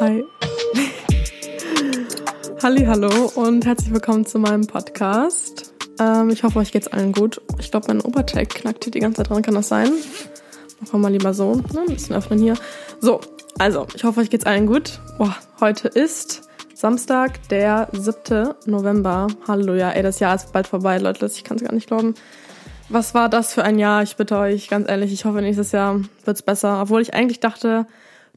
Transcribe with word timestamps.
Hi. 0.00 0.24
Halli, 2.62 2.86
hallo 2.86 3.30
und 3.34 3.66
herzlich 3.66 3.92
willkommen 3.92 4.24
zu 4.24 4.38
meinem 4.38 4.66
Podcast. 4.66 5.74
Ähm, 5.98 6.30
ich 6.30 6.42
hoffe, 6.42 6.58
euch 6.58 6.72
geht's 6.72 6.88
allen 6.88 7.12
gut. 7.12 7.42
Ich 7.58 7.70
glaube, 7.70 7.88
mein 7.88 8.00
Oberteil 8.00 8.46
knackt 8.46 8.84
hier 8.84 8.92
die 8.92 9.00
ganze 9.00 9.18
Zeit 9.18 9.28
dran. 9.28 9.42
Kann 9.42 9.56
das 9.56 9.68
sein? 9.68 9.90
Machen 10.80 10.92
wir 10.92 10.98
mal 11.00 11.12
lieber 11.12 11.34
so. 11.34 11.56
Ne? 11.56 11.80
Ein 11.86 11.94
bisschen 11.94 12.16
öffnen 12.16 12.38
hier. 12.38 12.54
So, 13.00 13.20
also, 13.58 13.86
ich 13.94 14.02
hoffe, 14.02 14.20
euch 14.20 14.30
geht's 14.30 14.46
allen 14.46 14.66
gut. 14.66 15.00
Boah, 15.18 15.36
heute 15.60 15.88
ist 15.88 16.48
Samstag, 16.72 17.46
der 17.50 17.88
7. 17.92 18.54
November. 18.64 19.26
Halleluja. 19.46 19.90
Ey, 19.90 20.02
das 20.02 20.18
Jahr 20.18 20.34
ist 20.34 20.50
bald 20.54 20.66
vorbei, 20.66 20.96
Leute. 20.96 21.26
Ich 21.26 21.44
kann 21.44 21.58
es 21.58 21.62
gar 21.62 21.74
nicht 21.74 21.88
glauben. 21.88 22.14
Was 22.88 23.12
war 23.12 23.28
das 23.28 23.52
für 23.52 23.64
ein 23.64 23.78
Jahr? 23.78 24.02
Ich 24.02 24.16
bitte 24.16 24.38
euch, 24.38 24.68
ganz 24.70 24.88
ehrlich, 24.88 25.12
ich 25.12 25.26
hoffe, 25.26 25.42
nächstes 25.42 25.72
Jahr 25.72 26.00
wird's 26.24 26.40
besser. 26.40 26.80
Obwohl 26.80 27.02
ich 27.02 27.12
eigentlich 27.12 27.40
dachte, 27.40 27.86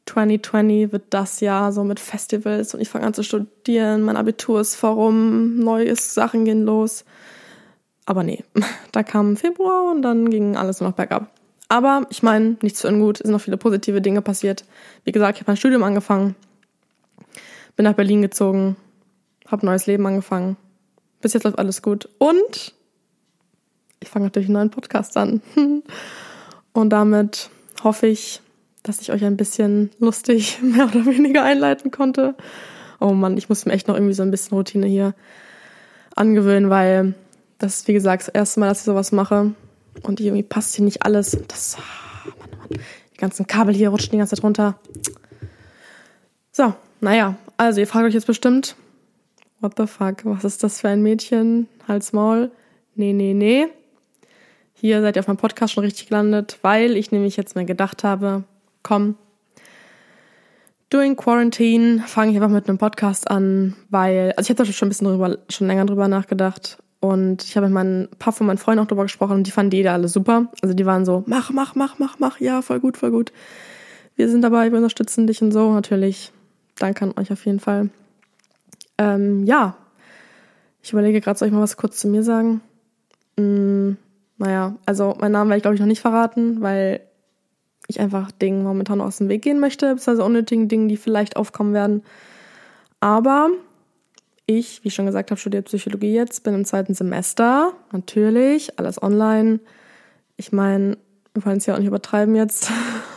2020 0.05 0.91
wird 0.91 1.05
das 1.11 1.39
Jahr 1.39 1.71
so 1.71 1.83
mit 1.83 1.99
Festivals 1.99 2.73
und 2.73 2.81
ich 2.81 2.89
fange 2.89 3.05
an 3.05 3.13
zu 3.13 3.23
studieren, 3.23 4.01
mein 4.01 4.17
Abitur 4.17 4.59
ist 4.59 4.75
vorum, 4.75 5.59
neue 5.59 5.95
Sachen 5.95 6.45
gehen 6.45 6.63
los. 6.63 7.05
Aber 8.05 8.23
nee, 8.23 8.43
da 8.91 9.03
kam 9.03 9.37
Februar 9.37 9.91
und 9.91 10.01
dann 10.01 10.29
ging 10.29 10.57
alles 10.57 10.79
nur 10.79 10.89
noch 10.89 10.95
bergab. 10.95 11.31
Aber 11.69 12.05
ich 12.09 12.21
meine, 12.21 12.57
nichts 12.61 12.79
zu 12.79 12.87
ungut, 12.87 13.19
es 13.19 13.23
sind 13.23 13.31
noch 13.31 13.41
viele 13.41 13.57
positive 13.57 14.01
Dinge 14.01 14.21
passiert. 14.21 14.65
Wie 15.05 15.11
gesagt, 15.11 15.37
ich 15.37 15.41
habe 15.41 15.51
mein 15.51 15.57
Studium 15.57 15.83
angefangen, 15.83 16.35
bin 17.75 17.85
nach 17.85 17.95
Berlin 17.95 18.21
gezogen, 18.21 18.75
habe 19.47 19.65
neues 19.65 19.87
Leben 19.87 20.05
angefangen. 20.05 20.57
Bis 21.21 21.33
jetzt 21.33 21.43
läuft 21.43 21.57
alles 21.57 21.81
gut. 21.81 22.09
Und 22.17 22.73
ich 24.01 24.09
fange 24.09 24.25
natürlich 24.25 24.49
einen 24.49 24.55
neuen 24.55 24.69
Podcast 24.69 25.15
an. 25.15 25.41
Und 26.73 26.89
damit 26.89 27.49
hoffe 27.83 28.07
ich, 28.07 28.41
dass 28.83 29.01
ich 29.01 29.11
euch 29.11 29.23
ein 29.23 29.37
bisschen 29.37 29.89
lustig 29.99 30.59
mehr 30.61 30.85
oder 30.85 31.05
weniger 31.05 31.43
einleiten 31.43 31.91
konnte. 31.91 32.35
Oh 32.99 33.13
Mann, 33.13 33.37
ich 33.37 33.49
muss 33.49 33.65
mir 33.65 33.73
echt 33.73 33.87
noch 33.87 33.95
irgendwie 33.95 34.13
so 34.13 34.23
ein 34.23 34.31
bisschen 34.31 34.55
Routine 34.55 34.87
hier 34.87 35.13
angewöhnen, 36.15 36.69
weil 36.69 37.15
das 37.57 37.79
ist, 37.79 37.87
wie 37.87 37.93
gesagt, 37.93 38.23
das 38.23 38.29
erste 38.29 38.59
Mal, 38.59 38.67
dass 38.67 38.79
ich 38.79 38.85
sowas 38.85 39.11
mache. 39.11 39.53
Und 40.03 40.19
irgendwie 40.19 40.43
passt 40.43 40.75
hier 40.75 40.85
nicht 40.85 41.03
alles. 41.03 41.37
Das, 41.47 41.77
oh 41.77 42.29
Mann, 42.39 42.49
oh 42.53 42.73
Mann. 42.73 42.79
Die 43.13 43.17
ganzen 43.17 43.47
Kabel 43.47 43.73
hier 43.73 43.89
rutschen 43.89 44.11
die 44.11 44.17
ganze 44.17 44.35
Zeit 44.35 44.43
runter. 44.43 44.77
So, 46.51 46.73
naja, 47.01 47.35
also 47.57 47.79
ihr 47.79 47.87
fragt 47.87 48.05
euch 48.05 48.13
jetzt 48.13 48.27
bestimmt, 48.27 48.75
what 49.59 49.73
the 49.77 49.87
fuck, 49.87 50.25
was 50.25 50.43
ist 50.43 50.63
das 50.63 50.81
für 50.81 50.89
ein 50.89 51.01
Mädchen? 51.01 51.67
Hals 51.87 52.13
Maul. 52.13 52.51
Nee, 52.95 53.13
nee, 53.13 53.33
nee. 53.33 53.67
Hier 54.73 55.01
seid 55.01 55.15
ihr 55.15 55.21
auf 55.21 55.27
meinem 55.27 55.37
Podcast 55.37 55.73
schon 55.73 55.83
richtig 55.83 56.07
gelandet, 56.07 56.59
weil 56.61 56.97
ich 56.97 57.11
nämlich 57.11 57.37
jetzt 57.37 57.55
mir 57.55 57.65
gedacht 57.65 58.03
habe, 58.03 58.43
komm, 58.83 59.15
during 60.89 61.15
Quarantine 61.15 62.03
fange 62.05 62.31
ich 62.31 62.37
einfach 62.37 62.49
mit 62.49 62.69
einem 62.69 62.77
Podcast 62.77 63.29
an, 63.29 63.75
weil, 63.89 64.33
also 64.37 64.41
ich 64.41 64.49
habe 64.49 64.65
da 64.67 64.71
schon 64.71 64.87
ein 64.87 64.89
bisschen 64.89 65.07
drüber, 65.07 65.39
schon 65.49 65.67
länger 65.67 65.85
drüber 65.85 66.07
nachgedacht 66.07 66.77
und 66.99 67.43
ich 67.43 67.57
habe 67.57 67.65
mit 67.67 67.73
meinen 67.73 68.09
paar 68.19 68.31
von 68.31 68.45
meinen 68.45 68.59
Freunden 68.59 68.83
auch 68.83 68.87
drüber 68.87 69.03
gesprochen 69.03 69.33
und 69.33 69.47
die 69.47 69.51
fanden 69.51 69.71
die 69.71 69.83
da 69.83 69.93
alle 69.93 70.07
super. 70.07 70.51
Also 70.61 70.75
die 70.75 70.85
waren 70.85 71.03
so, 71.03 71.23
mach, 71.25 71.49
mach, 71.49 71.75
mach, 71.75 71.97
mach, 71.97 72.19
mach, 72.19 72.39
ja, 72.39 72.61
voll 72.61 72.79
gut, 72.79 72.97
voll 72.97 73.11
gut. 73.11 73.33
Wir 74.15 74.29
sind 74.29 74.41
dabei, 74.41 74.71
wir 74.71 74.77
unterstützen 74.77 75.25
dich 75.25 75.41
und 75.41 75.51
so, 75.51 75.73
natürlich. 75.73 76.31
Danke 76.77 77.05
an 77.05 77.13
euch 77.17 77.31
auf 77.31 77.45
jeden 77.45 77.59
Fall. 77.59 77.89
Ähm, 78.99 79.43
ja, 79.45 79.75
ich 80.83 80.93
überlege 80.93 81.21
gerade, 81.21 81.39
soll 81.39 81.47
ich 81.47 81.53
mal 81.53 81.61
was 81.61 81.77
kurz 81.77 81.99
zu 81.99 82.07
mir 82.07 82.23
sagen? 82.23 82.61
Hm, 83.37 83.97
naja, 84.37 84.75
also 84.85 85.15
meinen 85.19 85.31
Namen 85.31 85.49
werde 85.49 85.57
ich 85.57 85.63
glaube 85.63 85.75
ich 85.75 85.81
noch 85.81 85.87
nicht 85.87 86.01
verraten, 86.01 86.61
weil 86.61 87.01
ich 87.87 87.99
einfach 87.99 88.31
Dingen 88.31 88.63
momentan 88.63 89.01
aus 89.01 89.17
dem 89.17 89.29
Weg 89.29 89.41
gehen 89.41 89.59
möchte, 89.59 89.95
beziehungsweise 89.95 90.23
unnötigen 90.23 90.67
Dingen, 90.67 90.87
die 90.87 90.97
vielleicht 90.97 91.35
aufkommen 91.35 91.73
werden. 91.73 92.03
Aber 92.99 93.49
ich, 94.45 94.83
wie 94.83 94.89
ich 94.89 94.93
schon 94.93 95.05
gesagt 95.05 95.31
habe, 95.31 95.39
studiere 95.39 95.63
Psychologie 95.63 96.13
jetzt, 96.13 96.43
bin 96.43 96.53
im 96.53 96.65
zweiten 96.65 96.93
Semester, 96.93 97.73
natürlich, 97.91 98.79
alles 98.79 99.01
online. 99.01 99.59
Ich 100.37 100.51
meine, 100.51 100.97
wir 101.33 101.45
wollen 101.45 101.57
es 101.57 101.65
ja 101.65 101.73
auch 101.73 101.79
nicht 101.79 101.87
übertreiben 101.87 102.35
jetzt. 102.35 102.71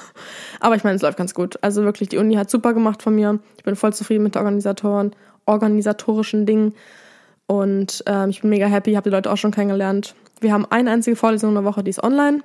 Aber 0.60 0.74
ich 0.74 0.84
meine, 0.84 0.96
es 0.96 1.02
läuft 1.02 1.18
ganz 1.18 1.34
gut. 1.34 1.58
Also 1.62 1.84
wirklich, 1.84 2.08
die 2.08 2.18
Uni 2.18 2.34
hat 2.34 2.50
super 2.50 2.72
gemacht 2.74 3.02
von 3.02 3.14
mir. 3.14 3.40
Ich 3.56 3.64
bin 3.64 3.76
voll 3.76 3.92
zufrieden 3.92 4.24
mit 4.24 4.36
Organisatoren, 4.36 5.14
organisatorischen 5.44 6.46
Dingen. 6.46 6.74
Und 7.46 8.02
ähm, 8.06 8.30
ich 8.30 8.40
bin 8.40 8.50
mega 8.50 8.66
happy, 8.66 8.94
habe 8.94 9.08
die 9.08 9.14
Leute 9.14 9.30
auch 9.30 9.36
schon 9.36 9.52
kennengelernt. 9.52 10.14
Wir 10.40 10.52
haben 10.52 10.66
eine 10.66 10.90
einzige 10.90 11.16
Vorlesung 11.16 11.50
in 11.50 11.54
der 11.56 11.64
Woche, 11.64 11.84
die 11.84 11.90
ist 11.90 12.02
online. 12.02 12.42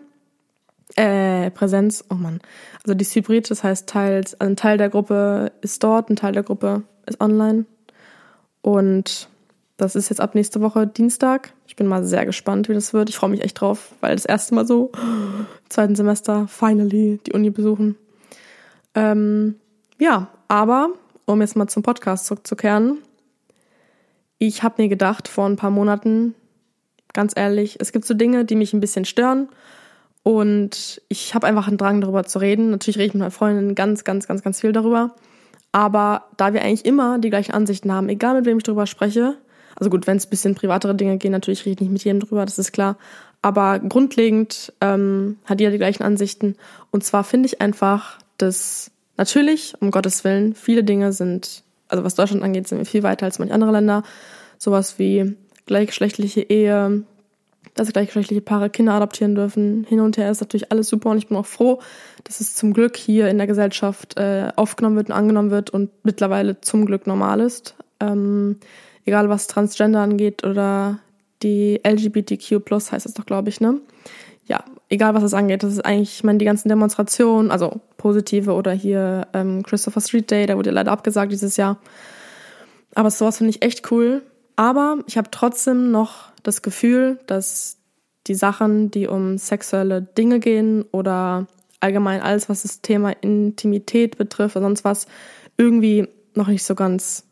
Äh, 0.96 1.52
Präsenz, 1.52 2.04
oh 2.10 2.16
Mann. 2.16 2.42
Also 2.84 2.94
die 2.94 3.06
hybrid, 3.06 3.50
das 3.50 3.64
heißt, 3.64 3.88
teils, 3.88 4.34
also 4.40 4.52
ein 4.52 4.56
Teil 4.56 4.78
der 4.78 4.90
Gruppe 4.90 5.52
ist 5.62 5.84
dort, 5.84 6.10
ein 6.10 6.16
Teil 6.16 6.34
der 6.34 6.44
Gruppe 6.44 6.84
ist 7.06 7.22
online. 7.22 7.66
Und 8.62 9.30
das 9.78 9.96
ist 9.96 10.10
jetzt 10.10 10.22
ab 10.22 10.36
nächste 10.36 10.62
Woche 10.62 10.86
Dienstag. 10.86 11.54
Ich 11.66 11.76
bin 11.76 11.88
mal 11.88 12.04
sehr 12.04 12.26
gespannt, 12.26 12.70
wie 12.70 12.74
das 12.74 12.94
wird. 12.94 13.10
Ich 13.10 13.16
freue 13.16 13.30
mich 13.30 13.44
echt 13.44 13.60
drauf, 13.60 13.94
weil 14.02 14.16
das 14.16 14.26
erste 14.26 14.54
Mal 14.54 14.68
so, 14.68 14.92
zweiten 15.70 15.96
Semester, 15.96 16.48
finally 16.48 17.20
die 17.26 17.34
Uni 17.34 17.50
besuchen. 17.50 17.96
Ähm, 18.94 19.56
ja, 19.98 20.28
aber 20.48 20.90
um 21.26 21.42
jetzt 21.42 21.56
mal 21.56 21.68
zum 21.68 21.84
Podcast 21.84 22.26
zurückzukehren. 22.26 23.00
Ich 24.38 24.64
habe 24.64 24.82
mir 24.82 24.90
gedacht 24.90 25.28
vor 25.28 25.46
ein 25.46 25.56
paar 25.56 25.72
Monaten, 25.72 26.36
ganz 27.14 27.34
ehrlich, 27.36 27.78
es 27.80 27.92
gibt 27.92 28.06
so 28.06 28.14
Dinge, 28.14 28.46
die 28.46 28.56
mich 28.56 28.74
ein 28.74 28.80
bisschen 28.80 29.06
stören. 29.06 29.50
Und 30.24 31.02
ich 31.08 31.34
habe 31.34 31.48
einfach 31.48 31.68
einen 31.68 31.78
Drang, 31.78 32.02
darüber 32.02 32.24
zu 32.24 32.40
reden. 32.40 32.70
Natürlich 32.70 32.98
rede 32.98 33.08
ich 33.08 33.14
mit 33.14 33.22
meinen 33.22 33.32
Freundinnen 33.32 33.76
ganz, 33.76 34.04
ganz, 34.04 34.28
ganz, 34.28 34.44
ganz 34.44 34.60
viel 34.60 34.72
darüber. 34.72 35.16
Aber 35.72 36.26
da 36.38 36.54
wir 36.54 36.62
eigentlich 36.62 36.86
immer 36.86 37.18
die 37.18 37.30
gleichen 37.30 37.54
Ansichten 37.54 37.92
haben, 37.92 38.10
egal 38.10 38.36
mit 38.36 38.46
wem 38.46 38.58
ich 38.58 38.64
darüber 38.64 38.88
spreche, 38.88 39.38
also 39.76 39.90
gut, 39.90 40.06
wenn 40.06 40.18
es 40.18 40.28
bisschen 40.28 40.54
privatere 40.54 40.94
Dinge 40.94 41.18
gehen, 41.18 41.32
natürlich 41.32 41.66
rede 41.66 41.76
ich 41.76 41.80
nicht 41.82 41.92
mit 41.92 42.04
jedem 42.04 42.20
drüber, 42.20 42.46
das 42.46 42.60
ist 42.60 42.72
klar. 42.72 42.98
Aber 43.42 43.80
grundlegend 43.80 44.74
ähm, 44.82 45.38
hat 45.46 45.60
jeder 45.60 45.72
die 45.72 45.78
gleichen 45.78 46.04
Ansichten. 46.04 46.56
Und 46.92 47.04
zwar 47.04 47.24
finde 47.24 47.48
ich 47.48 47.62
einfach, 47.62 48.20
dass 48.38 48.92
natürlich, 49.18 49.74
um 49.80 49.92
Gottes 49.92 50.24
Willen, 50.24 50.54
viele 50.54 50.84
Dinge 50.84 51.14
sind, 51.14 51.64
also 51.88 52.04
was 52.04 52.16
Deutschland 52.16 52.44
angeht, 52.44 52.68
sind 52.68 52.78
wir 52.78 52.86
viel 52.86 53.04
weiter 53.04 53.26
als 53.26 53.40
manche 53.40 53.54
andere 53.54 53.72
Länder. 53.72 54.04
Sowas 54.58 55.00
wie 55.00 55.36
gleichgeschlechtliche 55.66 56.42
Ehe, 56.42 57.04
dass 57.74 57.92
gleichgeschlechtliche 57.92 58.42
Paare 58.42 58.70
Kinder 58.70 58.94
adoptieren 58.94 59.36
dürfen. 59.36 59.86
Hin 59.88 60.00
und 60.00 60.18
her 60.18 60.30
ist 60.30 60.42
natürlich 60.42 60.72
alles 60.72 60.90
super 60.90 61.10
und 61.10 61.18
ich 61.18 61.28
bin 61.28 61.38
auch 61.38 61.46
froh, 61.46 61.80
dass 62.24 62.42
es 62.42 62.56
zum 62.56 62.74
Glück 62.74 62.98
hier 62.98 63.30
in 63.30 63.38
der 63.38 63.48
Gesellschaft 63.48 64.18
äh, 64.18 64.50
aufgenommen 64.56 64.96
wird 64.96 65.10
und 65.10 65.16
angenommen 65.16 65.52
wird 65.52 65.70
und 65.70 65.90
mittlerweile 66.04 66.60
zum 66.62 66.86
Glück 66.86 67.08
normal 67.08 67.40
ist. 67.40 67.76
Ähm, 68.00 68.58
egal 69.06 69.30
was 69.30 69.48
Transgender 69.48 70.02
angeht 70.02 70.44
oder 70.44 71.00
die 71.44 71.80
LGBTQ 71.84 72.64
plus 72.64 72.92
heißt 72.92 73.06
es 73.06 73.14
doch, 73.14 73.26
glaube 73.26 73.50
ich, 73.50 73.62
ne? 73.62 73.80
Ja, 74.46 74.66
egal 74.90 75.14
was 75.14 75.24
es 75.24 75.34
angeht, 75.34 75.64
das 75.64 75.74
ist 75.74 75.86
eigentlich, 75.86 76.16
ich 76.16 76.24
meine, 76.24 76.40
die 76.40 76.46
ganzen 76.46 76.68
Demonstrationen, 76.68 77.52
also 77.52 77.80
positive 77.98 78.54
oder 78.54 78.72
hier 78.74 79.28
ähm, 79.34 79.64
Christopher 79.64 80.02
Street 80.02 80.30
Day, 80.30 80.46
der 80.46 80.58
wurde 80.58 80.72
leider 80.72 80.92
abgesagt 80.92 81.32
dieses 81.32 81.58
Jahr. 81.58 81.78
Aber 82.96 83.10
sowas 83.10 83.38
finde 83.38 83.52
ich 83.52 83.64
echt 83.64 83.90
cool. 83.92 84.24
Aber 84.56 85.00
ich 85.08 85.18
habe 85.18 85.32
trotzdem 85.32 85.92
noch 85.92 86.32
das 86.44 86.62
Gefühl, 86.62 87.20
dass 87.28 87.78
die 88.28 88.36
Sachen, 88.36 88.92
die 88.92 89.08
um 89.08 89.38
sexuelle 89.38 90.02
Dinge 90.02 90.40
gehen 90.40 90.84
oder 90.92 91.48
allgemein 91.80 92.22
alles, 92.22 92.50
was 92.50 92.62
das 92.62 92.82
Thema 92.82 93.12
Intimität 93.12 94.18
betrifft 94.18 94.56
oder 94.56 94.66
sonst 94.66 94.84
was, 94.84 95.08
irgendwie 95.58 96.08
noch 96.36 96.48
nicht 96.48 96.64
so 96.64 96.76
ganz 96.76 97.26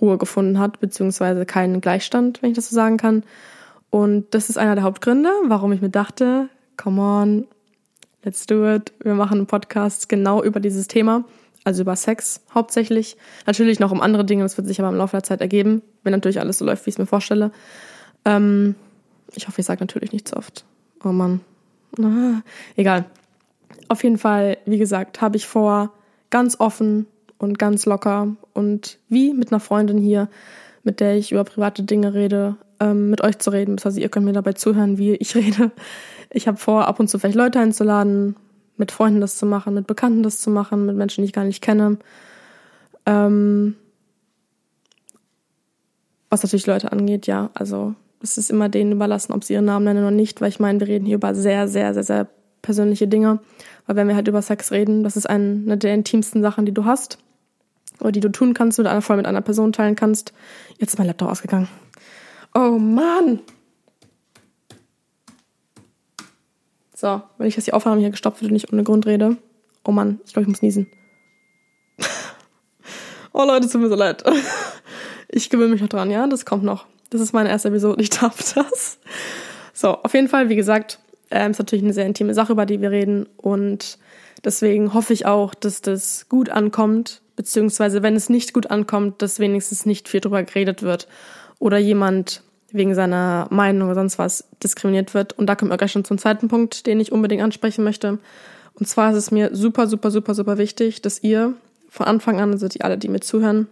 Ruhe 0.00 0.18
gefunden 0.18 0.58
hat, 0.58 0.80
beziehungsweise 0.80 1.46
keinen 1.46 1.80
Gleichstand, 1.80 2.42
wenn 2.42 2.50
ich 2.50 2.56
das 2.56 2.70
so 2.70 2.74
sagen 2.74 2.96
kann. 2.96 3.22
Und 3.90 4.34
das 4.34 4.50
ist 4.50 4.58
einer 4.58 4.74
der 4.74 4.84
Hauptgründe, 4.84 5.30
warum 5.46 5.72
ich 5.72 5.80
mir 5.80 5.90
dachte, 5.90 6.48
come 6.76 7.00
on, 7.00 7.46
let's 8.24 8.46
do 8.46 8.68
it. 8.68 8.92
Wir 9.00 9.14
machen 9.14 9.38
einen 9.38 9.46
Podcast 9.46 10.08
genau 10.08 10.42
über 10.42 10.58
dieses 10.58 10.88
Thema, 10.88 11.24
also 11.64 11.82
über 11.82 11.96
Sex 11.96 12.42
hauptsächlich. 12.54 13.16
Natürlich 13.46 13.80
noch 13.80 13.90
um 13.90 14.00
andere 14.00 14.24
Dinge, 14.24 14.42
das 14.42 14.56
wird 14.56 14.66
sich 14.66 14.80
aber 14.80 14.90
im 14.90 14.96
Laufe 14.96 15.16
der 15.16 15.22
Zeit 15.22 15.40
ergeben, 15.40 15.82
wenn 16.02 16.12
natürlich 16.12 16.40
alles 16.40 16.58
so 16.58 16.64
läuft, 16.64 16.86
wie 16.86 16.90
ich 16.90 16.94
es 16.94 16.98
mir 16.98 17.06
vorstelle. 17.06 17.50
Ähm, 18.24 18.74
ich 19.34 19.48
hoffe, 19.48 19.60
ich 19.60 19.66
sage 19.66 19.80
natürlich 19.82 20.12
nicht 20.12 20.28
zu 20.28 20.36
oft. 20.36 20.64
Oh 21.02 21.08
Mann. 21.08 21.40
Ah, 21.98 22.42
egal. 22.76 23.06
Auf 23.88 24.04
jeden 24.04 24.18
Fall, 24.18 24.58
wie 24.66 24.78
gesagt, 24.78 25.20
habe 25.20 25.36
ich 25.36 25.46
vor, 25.46 25.92
ganz 26.30 26.58
offen 26.58 27.06
und 27.38 27.58
ganz 27.58 27.86
locker 27.86 28.34
und 28.52 28.98
wie 29.08 29.32
mit 29.32 29.52
einer 29.52 29.60
Freundin 29.60 29.98
hier, 29.98 30.28
mit 30.82 31.00
der 31.00 31.16
ich 31.16 31.32
über 31.32 31.44
private 31.44 31.82
Dinge 31.82 32.14
rede, 32.14 32.56
ähm, 32.80 33.10
mit 33.10 33.22
euch 33.22 33.38
zu 33.38 33.50
reden. 33.50 33.76
Das 33.76 33.84
heißt, 33.84 33.98
ihr 33.98 34.08
könnt 34.08 34.26
mir 34.26 34.32
dabei 34.32 34.52
zuhören, 34.52 34.98
wie 34.98 35.12
ich 35.14 35.34
rede. 35.34 35.70
Ich 36.30 36.48
habe 36.48 36.58
vor, 36.58 36.86
ab 36.88 37.00
und 37.00 37.08
zu 37.08 37.18
vielleicht 37.18 37.36
Leute 37.36 37.60
einzuladen, 37.60 38.36
mit 38.76 38.92
Freunden 38.92 39.20
das 39.20 39.36
zu 39.36 39.46
machen, 39.46 39.74
mit 39.74 39.86
Bekannten 39.86 40.22
das 40.22 40.38
zu 40.40 40.50
machen, 40.50 40.86
mit 40.86 40.96
Menschen, 40.96 41.22
die 41.22 41.26
ich 41.26 41.32
gar 41.32 41.44
nicht 41.44 41.62
kenne. 41.62 41.98
Ähm, 43.06 43.76
was 46.30 46.42
natürlich 46.42 46.66
Leute 46.66 46.90
angeht, 46.90 47.26
ja, 47.26 47.50
also 47.54 47.94
es 48.22 48.38
ist 48.38 48.50
immer 48.50 48.68
denen 48.68 48.92
überlassen, 48.92 49.32
ob 49.32 49.44
sie 49.44 49.52
ihren 49.52 49.66
Namen 49.66 49.84
nennen 49.84 50.00
oder 50.00 50.10
nicht, 50.10 50.40
weil 50.40 50.48
ich 50.48 50.58
meine, 50.58 50.80
wir 50.80 50.88
reden 50.88 51.04
hier 51.04 51.16
über 51.16 51.34
sehr, 51.34 51.68
sehr, 51.68 51.94
sehr, 51.94 52.02
sehr 52.02 52.28
persönliche 52.62 53.06
Dinge. 53.06 53.40
Weil 53.86 53.96
wenn 53.96 54.08
wir 54.08 54.16
halt 54.16 54.28
über 54.28 54.40
Sex 54.40 54.72
reden, 54.72 55.04
das 55.04 55.16
ist 55.16 55.28
eine 55.28 55.76
der 55.76 55.92
intimsten 55.94 56.40
Sachen, 56.40 56.64
die 56.64 56.72
du 56.72 56.86
hast. 56.86 57.18
oder 58.00 58.12
die 58.12 58.20
du 58.20 58.30
tun 58.30 58.54
kannst 58.54 58.80
oder 58.80 59.00
voll 59.02 59.16
mit 59.16 59.26
einer 59.26 59.40
Person 59.40 59.72
teilen 59.72 59.96
kannst. 59.96 60.32
Jetzt 60.78 60.94
ist 60.94 60.98
mein 60.98 61.06
Laptop 61.06 61.30
ausgegangen. 61.30 61.68
Oh 62.54 62.78
Mann! 62.78 63.40
So, 66.94 67.22
wenn 67.38 67.48
ich 67.48 67.56
jetzt 67.56 67.66
die 67.66 67.72
Aufnahme 67.72 68.00
hier 68.00 68.10
gestoppt 68.10 68.40
wird 68.40 68.50
und 68.50 68.54
nicht 68.54 68.72
ohne 68.72 68.84
Grund 68.84 69.06
rede. 69.06 69.36
Oh 69.84 69.90
Mann, 69.90 70.20
ich 70.24 70.32
glaube, 70.32 70.44
ich 70.44 70.48
muss 70.48 70.62
niesen. 70.62 70.86
oh 73.32 73.44
Leute, 73.44 73.66
es 73.66 73.72
tut 73.72 73.80
mir 73.82 73.88
so 73.88 73.96
leid. 73.96 74.24
Ich 75.36 75.50
gewöhne 75.50 75.72
mich 75.72 75.80
noch 75.80 75.88
dran, 75.88 76.12
ja? 76.12 76.28
Das 76.28 76.46
kommt 76.46 76.62
noch. 76.62 76.86
Das 77.10 77.20
ist 77.20 77.32
meine 77.32 77.48
erste 77.48 77.66
Episode, 77.66 78.00
ich 78.00 78.10
darf 78.10 78.36
das. 78.54 78.98
So, 79.72 79.88
auf 79.88 80.14
jeden 80.14 80.28
Fall, 80.28 80.48
wie 80.48 80.54
gesagt, 80.54 81.00
ähm, 81.32 81.50
ist 81.50 81.58
natürlich 81.58 81.82
eine 81.82 81.92
sehr 81.92 82.06
intime 82.06 82.34
Sache, 82.34 82.52
über 82.52 82.66
die 82.66 82.80
wir 82.80 82.92
reden. 82.92 83.26
Und 83.36 83.98
deswegen 84.44 84.94
hoffe 84.94 85.12
ich 85.12 85.26
auch, 85.26 85.52
dass 85.52 85.80
das 85.80 86.28
gut 86.28 86.50
ankommt, 86.50 87.20
beziehungsweise 87.34 88.04
wenn 88.04 88.14
es 88.14 88.28
nicht 88.28 88.54
gut 88.54 88.70
ankommt, 88.70 89.22
dass 89.22 89.40
wenigstens 89.40 89.86
nicht 89.86 90.08
viel 90.08 90.20
drüber 90.20 90.44
geredet 90.44 90.82
wird 90.82 91.08
oder 91.58 91.78
jemand 91.78 92.43
wegen 92.74 92.94
seiner 92.94 93.46
Meinung 93.50 93.88
oder 93.88 93.94
sonst 93.94 94.18
was 94.18 94.48
diskriminiert 94.62 95.14
wird. 95.14 95.32
Und 95.38 95.46
da 95.46 95.54
kommen 95.54 95.70
wir 95.70 95.76
gleich 95.76 95.92
schon 95.92 96.04
zum 96.04 96.18
zweiten 96.18 96.48
Punkt, 96.48 96.86
den 96.86 96.98
ich 96.98 97.12
unbedingt 97.12 97.42
ansprechen 97.42 97.84
möchte. 97.84 98.18
Und 98.74 98.88
zwar 98.88 99.12
ist 99.12 99.16
es 99.16 99.30
mir 99.30 99.54
super, 99.54 99.86
super, 99.86 100.10
super, 100.10 100.34
super 100.34 100.58
wichtig, 100.58 101.00
dass 101.00 101.22
ihr 101.22 101.54
von 101.88 102.06
Anfang 102.06 102.40
an, 102.40 102.50
also 102.50 102.66
die 102.66 102.80
alle, 102.80 102.98
die 102.98 103.08
mir 103.08 103.20
zuhören, 103.20 103.68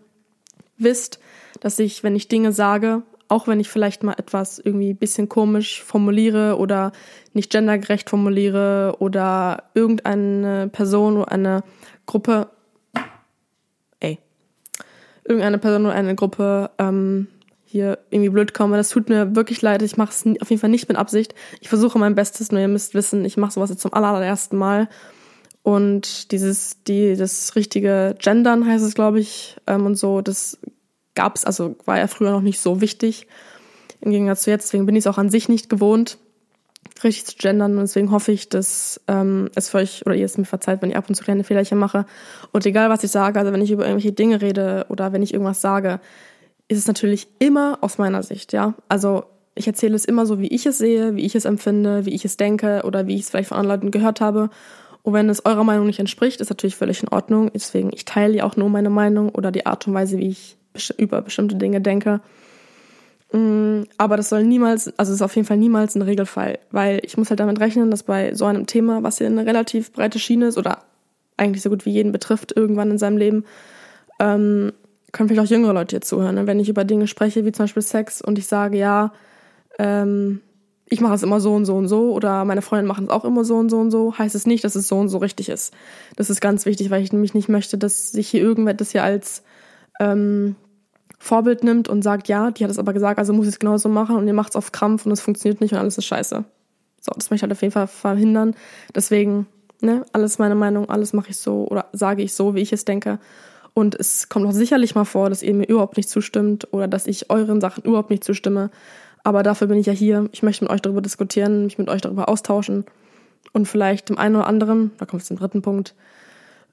wisst, 0.78 1.18
dass 1.60 1.80
ich, 1.80 2.04
wenn 2.04 2.14
ich 2.14 2.28
Dinge 2.28 2.52
sage, 2.52 3.02
auch 3.26 3.48
wenn 3.48 3.58
ich 3.58 3.68
vielleicht 3.68 4.04
mal 4.04 4.14
etwas 4.18 4.60
irgendwie 4.60 4.94
bisschen 4.94 5.28
komisch 5.28 5.82
formuliere 5.82 6.56
oder 6.58 6.92
nicht 7.32 7.50
gendergerecht 7.50 8.08
formuliere 8.08 8.96
oder 9.00 9.64
irgendeine 9.74 10.68
Person 10.68 11.16
oder 11.16 11.32
eine 11.32 11.64
Gruppe, 12.06 12.50
ey, 13.98 14.18
irgendeine 15.24 15.58
Person 15.58 15.86
oder 15.86 15.94
eine 15.94 16.14
Gruppe 16.14 16.70
ähm, 16.78 17.26
hier 17.72 17.98
irgendwie 18.10 18.28
blöd 18.28 18.52
komme. 18.52 18.76
Das 18.76 18.90
tut 18.90 19.08
mir 19.08 19.34
wirklich 19.34 19.62
leid. 19.62 19.80
Ich 19.80 19.96
mache 19.96 20.10
es 20.10 20.26
auf 20.42 20.50
jeden 20.50 20.60
Fall 20.60 20.70
nicht 20.70 20.88
mit 20.88 20.98
Absicht. 20.98 21.34
Ich 21.60 21.70
versuche 21.70 21.98
mein 21.98 22.14
Bestes, 22.14 22.52
nur 22.52 22.60
ihr 22.60 22.68
müsst 22.68 22.92
wissen, 22.94 23.24
ich 23.24 23.38
mache 23.38 23.52
sowas 23.52 23.70
jetzt 23.70 23.80
zum 23.80 23.94
allerersten 23.94 24.58
Mal. 24.58 24.88
Und 25.62 26.32
dieses, 26.32 26.82
die, 26.84 27.16
das 27.16 27.56
richtige 27.56 28.14
Gendern 28.18 28.66
heißt 28.66 28.84
es, 28.84 28.94
glaube 28.94 29.20
ich, 29.20 29.56
ähm, 29.66 29.86
und 29.86 29.94
so, 29.94 30.20
das 30.20 30.58
gab 31.14 31.36
es, 31.36 31.46
also 31.46 31.76
war 31.86 31.98
ja 31.98 32.08
früher 32.08 32.30
noch 32.30 32.42
nicht 32.42 32.60
so 32.60 32.82
wichtig 32.82 33.26
im 34.02 34.10
Gegensatz 34.10 34.42
zu 34.42 34.50
jetzt. 34.50 34.66
Deswegen 34.66 34.84
bin 34.84 34.96
ich 34.96 35.04
es 35.04 35.06
auch 35.06 35.18
an 35.18 35.30
sich 35.30 35.48
nicht 35.48 35.70
gewohnt, 35.70 36.18
richtig 37.02 37.24
zu 37.24 37.36
gendern. 37.38 37.72
Und 37.72 37.82
deswegen 37.82 38.10
hoffe 38.10 38.32
ich, 38.32 38.50
dass 38.50 39.00
ähm, 39.08 39.48
es 39.54 39.70
für 39.70 39.78
euch 39.78 40.04
oder 40.04 40.14
ihr 40.14 40.26
es 40.26 40.36
mir 40.36 40.44
verzeiht, 40.44 40.82
wenn 40.82 40.90
ich 40.90 40.96
ab 40.96 41.08
und 41.08 41.14
zu 41.14 41.24
kleine 41.24 41.44
Fehlerchen 41.44 41.78
mache. 41.78 42.04
Und 42.52 42.66
egal, 42.66 42.90
was 42.90 43.02
ich 43.02 43.10
sage, 43.10 43.38
also 43.38 43.50
wenn 43.50 43.62
ich 43.62 43.70
über 43.70 43.86
irgendwelche 43.86 44.12
Dinge 44.12 44.42
rede 44.42 44.84
oder 44.90 45.14
wenn 45.14 45.22
ich 45.22 45.32
irgendwas 45.32 45.62
sage, 45.62 46.00
ist 46.72 46.78
es 46.78 46.86
natürlich 46.86 47.28
immer 47.38 47.78
aus 47.80 47.98
meiner 47.98 48.22
Sicht, 48.22 48.52
ja. 48.52 48.74
Also 48.88 49.24
ich 49.54 49.66
erzähle 49.66 49.94
es 49.94 50.04
immer 50.04 50.26
so, 50.26 50.38
wie 50.40 50.48
ich 50.48 50.66
es 50.66 50.78
sehe, 50.78 51.14
wie 51.14 51.24
ich 51.26 51.34
es 51.34 51.44
empfinde, 51.44 52.06
wie 52.06 52.14
ich 52.14 52.24
es 52.24 52.36
denke 52.36 52.82
oder 52.84 53.06
wie 53.06 53.14
ich 53.14 53.22
es 53.22 53.30
vielleicht 53.30 53.50
von 53.50 53.58
anderen 53.58 53.80
Leuten 53.80 53.90
gehört 53.90 54.20
habe. 54.20 54.50
Und 55.02 55.12
wenn 55.12 55.28
es 55.28 55.44
eurer 55.44 55.64
Meinung 55.64 55.86
nicht 55.86 55.98
entspricht, 55.98 56.40
ist 56.40 56.48
natürlich 56.48 56.76
völlig 56.76 57.02
in 57.02 57.08
Ordnung. 57.08 57.50
Deswegen, 57.52 57.90
ich 57.92 58.04
teile 58.04 58.36
ja 58.36 58.44
auch 58.44 58.56
nur 58.56 58.70
meine 58.70 58.90
Meinung 58.90 59.30
oder 59.30 59.50
die 59.50 59.66
Art 59.66 59.86
und 59.86 59.94
Weise, 59.94 60.18
wie 60.18 60.28
ich 60.28 60.56
über 60.96 61.20
bestimmte 61.20 61.56
Dinge 61.56 61.80
denke. 61.80 62.20
Mm, 63.32 63.82
aber 63.98 64.16
das 64.16 64.28
soll 64.28 64.44
niemals, 64.44 64.86
also 64.98 65.10
es 65.10 65.16
ist 65.16 65.22
auf 65.22 65.34
jeden 65.36 65.46
Fall 65.46 65.56
niemals 65.56 65.94
ein 65.96 66.02
Regelfall, 66.02 66.58
weil 66.70 67.00
ich 67.02 67.16
muss 67.16 67.30
halt 67.30 67.40
damit 67.40 67.60
rechnen, 67.60 67.90
dass 67.90 68.04
bei 68.04 68.34
so 68.34 68.44
einem 68.44 68.66
Thema, 68.66 69.02
was 69.02 69.18
ja 69.18 69.26
eine 69.26 69.44
relativ 69.44 69.92
breite 69.92 70.18
Schiene 70.18 70.46
ist 70.46 70.58
oder 70.58 70.84
eigentlich 71.36 71.62
so 71.62 71.70
gut 71.70 71.84
wie 71.84 71.90
jeden 71.90 72.12
betrifft 72.12 72.56
irgendwann 72.56 72.90
in 72.90 72.98
seinem 72.98 73.16
Leben, 73.16 73.44
ähm, 74.20 74.72
können 75.12 75.28
vielleicht 75.28 75.46
auch 75.46 75.50
jüngere 75.50 75.74
Leute 75.74 75.94
hier 75.94 76.00
zuhören. 76.00 76.34
Ne? 76.34 76.46
Wenn 76.46 76.60
ich 76.60 76.68
über 76.68 76.84
Dinge 76.84 77.06
spreche, 77.06 77.44
wie 77.44 77.52
zum 77.52 77.64
Beispiel 77.64 77.82
Sex 77.82 78.22
und 78.22 78.38
ich 78.38 78.46
sage, 78.46 78.78
ja, 78.78 79.12
ähm, 79.78 80.40
ich 80.86 81.00
mache 81.00 81.14
es 81.14 81.22
immer 81.22 81.40
so 81.40 81.54
und 81.54 81.64
so 81.64 81.74
und 81.74 81.88
so 81.88 82.12
oder 82.12 82.44
meine 82.44 82.60
Freunde 82.60 82.86
machen 82.86 83.04
es 83.04 83.10
auch 83.10 83.24
immer 83.24 83.44
so 83.44 83.56
und 83.56 83.70
so 83.70 83.78
und 83.78 83.90
so, 83.90 84.18
heißt 84.18 84.34
es 84.34 84.46
nicht, 84.46 84.64
dass 84.64 84.74
es 84.74 84.88
so 84.88 84.98
und 84.98 85.08
so 85.08 85.18
richtig 85.18 85.48
ist. 85.48 85.72
Das 86.16 86.28
ist 86.28 86.40
ganz 86.40 86.66
wichtig, 86.66 86.90
weil 86.90 87.02
ich 87.02 87.12
nämlich 87.12 87.32
nicht 87.32 87.48
möchte, 87.48 87.78
dass 87.78 88.12
sich 88.12 88.28
hier 88.28 88.42
irgendwer 88.42 88.74
das 88.74 88.92
hier 88.92 89.02
als 89.02 89.42
ähm, 90.00 90.56
Vorbild 91.18 91.64
nimmt 91.64 91.88
und 91.88 92.02
sagt, 92.02 92.28
ja, 92.28 92.50
die 92.50 92.64
hat 92.64 92.70
es 92.70 92.78
aber 92.78 92.92
gesagt, 92.92 93.18
also 93.18 93.32
muss 93.32 93.46
ich 93.46 93.54
es 93.54 93.58
genauso 93.58 93.88
machen 93.88 94.16
und 94.16 94.26
ihr 94.26 94.34
macht 94.34 94.50
es 94.50 94.56
auf 94.56 94.72
Krampf 94.72 95.06
und 95.06 95.12
es 95.12 95.20
funktioniert 95.20 95.60
nicht 95.60 95.72
und 95.72 95.78
alles 95.78 95.96
ist 95.96 96.04
scheiße. 96.06 96.44
So, 97.00 97.12
das 97.14 97.30
möchte 97.30 97.36
ich 97.36 97.42
halt 97.42 97.52
auf 97.52 97.62
jeden 97.62 97.72
Fall 97.72 97.86
verhindern. 97.86 98.54
Deswegen, 98.94 99.46
ne, 99.80 100.04
alles 100.12 100.38
meine 100.38 100.54
Meinung, 100.54 100.90
alles 100.90 101.12
mache 101.12 101.30
ich 101.30 101.36
so 101.36 101.66
oder 101.68 101.86
sage 101.92 102.22
ich 102.22 102.34
so, 102.34 102.54
wie 102.54 102.60
ich 102.60 102.72
es 102.72 102.84
denke. 102.84 103.18
Und 103.74 103.94
es 103.94 104.28
kommt 104.28 104.46
auch 104.46 104.52
sicherlich 104.52 104.94
mal 104.94 105.04
vor, 105.04 105.30
dass 105.30 105.42
ihr 105.42 105.54
mir 105.54 105.66
überhaupt 105.66 105.96
nicht 105.96 106.10
zustimmt 106.10 106.68
oder 106.72 106.88
dass 106.88 107.06
ich 107.06 107.30
euren 107.30 107.60
Sachen 107.60 107.84
überhaupt 107.84 108.10
nicht 108.10 108.24
zustimme. 108.24 108.70
Aber 109.24 109.42
dafür 109.42 109.66
bin 109.68 109.78
ich 109.78 109.86
ja 109.86 109.92
hier. 109.92 110.28
Ich 110.32 110.42
möchte 110.42 110.64
mit 110.64 110.72
euch 110.72 110.82
darüber 110.82 111.00
diskutieren, 111.00 111.64
mich 111.64 111.78
mit 111.78 111.88
euch 111.88 112.00
darüber 112.00 112.28
austauschen 112.28 112.84
und 113.52 113.66
vielleicht 113.66 114.08
dem 114.08 114.18
einen 114.18 114.36
oder 114.36 114.46
anderen, 114.46 114.92
da 114.98 115.06
kommt 115.06 115.22
es 115.22 115.28
zum 115.28 115.38
dritten 115.38 115.62
Punkt, 115.62 115.94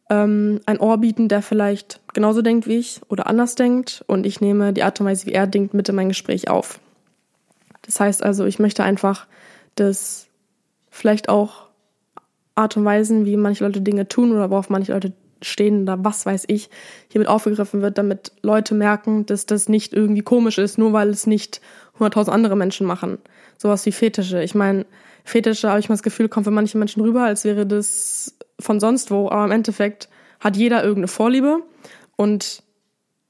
ähm, 0.09 0.59
ein 0.65 0.79
Ohr 0.79 0.97
bieten, 0.97 1.27
der 1.27 1.41
vielleicht 1.41 2.01
genauso 2.13 2.41
denkt 2.41 2.67
wie 2.67 2.77
ich 2.77 3.01
oder 3.09 3.27
anders 3.27 3.55
denkt. 3.55 4.03
Und 4.07 4.25
ich 4.25 4.41
nehme 4.41 4.73
die 4.73 4.83
Art 4.83 4.99
und 4.99 5.05
Weise, 5.05 5.25
wie 5.25 5.33
er 5.33 5.47
denkt, 5.47 5.73
mit 5.73 5.89
in 5.89 5.95
mein 5.95 6.09
Gespräch 6.09 6.49
auf. 6.49 6.79
Das 7.83 7.99
heißt 7.99 8.23
also, 8.23 8.45
ich 8.45 8.59
möchte 8.59 8.83
einfach, 8.83 9.27
dass 9.75 10.27
vielleicht 10.89 11.29
auch 11.29 11.67
Art 12.55 12.75
und 12.75 12.85
Weisen, 12.85 13.25
wie 13.25 13.37
manche 13.37 13.63
Leute 13.63 13.81
Dinge 13.81 14.07
tun 14.07 14.31
oder 14.31 14.49
worauf 14.49 14.69
manche 14.69 14.93
Leute 14.93 15.13
stehen 15.41 15.83
oder 15.83 16.03
was 16.03 16.25
weiß 16.25 16.45
ich, 16.47 16.69
hiermit 17.09 17.27
aufgegriffen 17.27 17.81
wird, 17.81 17.97
damit 17.97 18.31
Leute 18.41 18.73
merken, 18.73 19.25
dass 19.25 19.45
das 19.45 19.69
nicht 19.69 19.93
irgendwie 19.93 20.21
komisch 20.21 20.57
ist, 20.57 20.77
nur 20.77 20.93
weil 20.93 21.09
es 21.09 21.27
nicht 21.27 21.61
100.000 21.99 22.29
andere 22.29 22.55
Menschen 22.55 22.87
machen. 22.87 23.17
Sowas 23.57 23.85
wie 23.85 23.91
Fetische. 23.91 24.41
Ich 24.41 24.55
meine, 24.55 24.85
Fetische 25.23 25.69
habe 25.69 25.79
ich 25.79 25.89
mal 25.89 25.95
das 25.95 26.03
Gefühl, 26.03 26.29
kommt 26.29 26.45
für 26.45 26.51
manche 26.51 26.77
Menschen 26.77 27.01
rüber, 27.01 27.23
als 27.23 27.43
wäre 27.43 27.65
das 27.65 28.35
von 28.59 28.79
sonst 28.79 29.11
wo, 29.11 29.29
aber 29.29 29.45
im 29.45 29.51
Endeffekt 29.51 30.09
hat 30.39 30.57
jeder 30.57 30.81
irgendeine 30.81 31.07
Vorliebe 31.07 31.61
und 32.15 32.63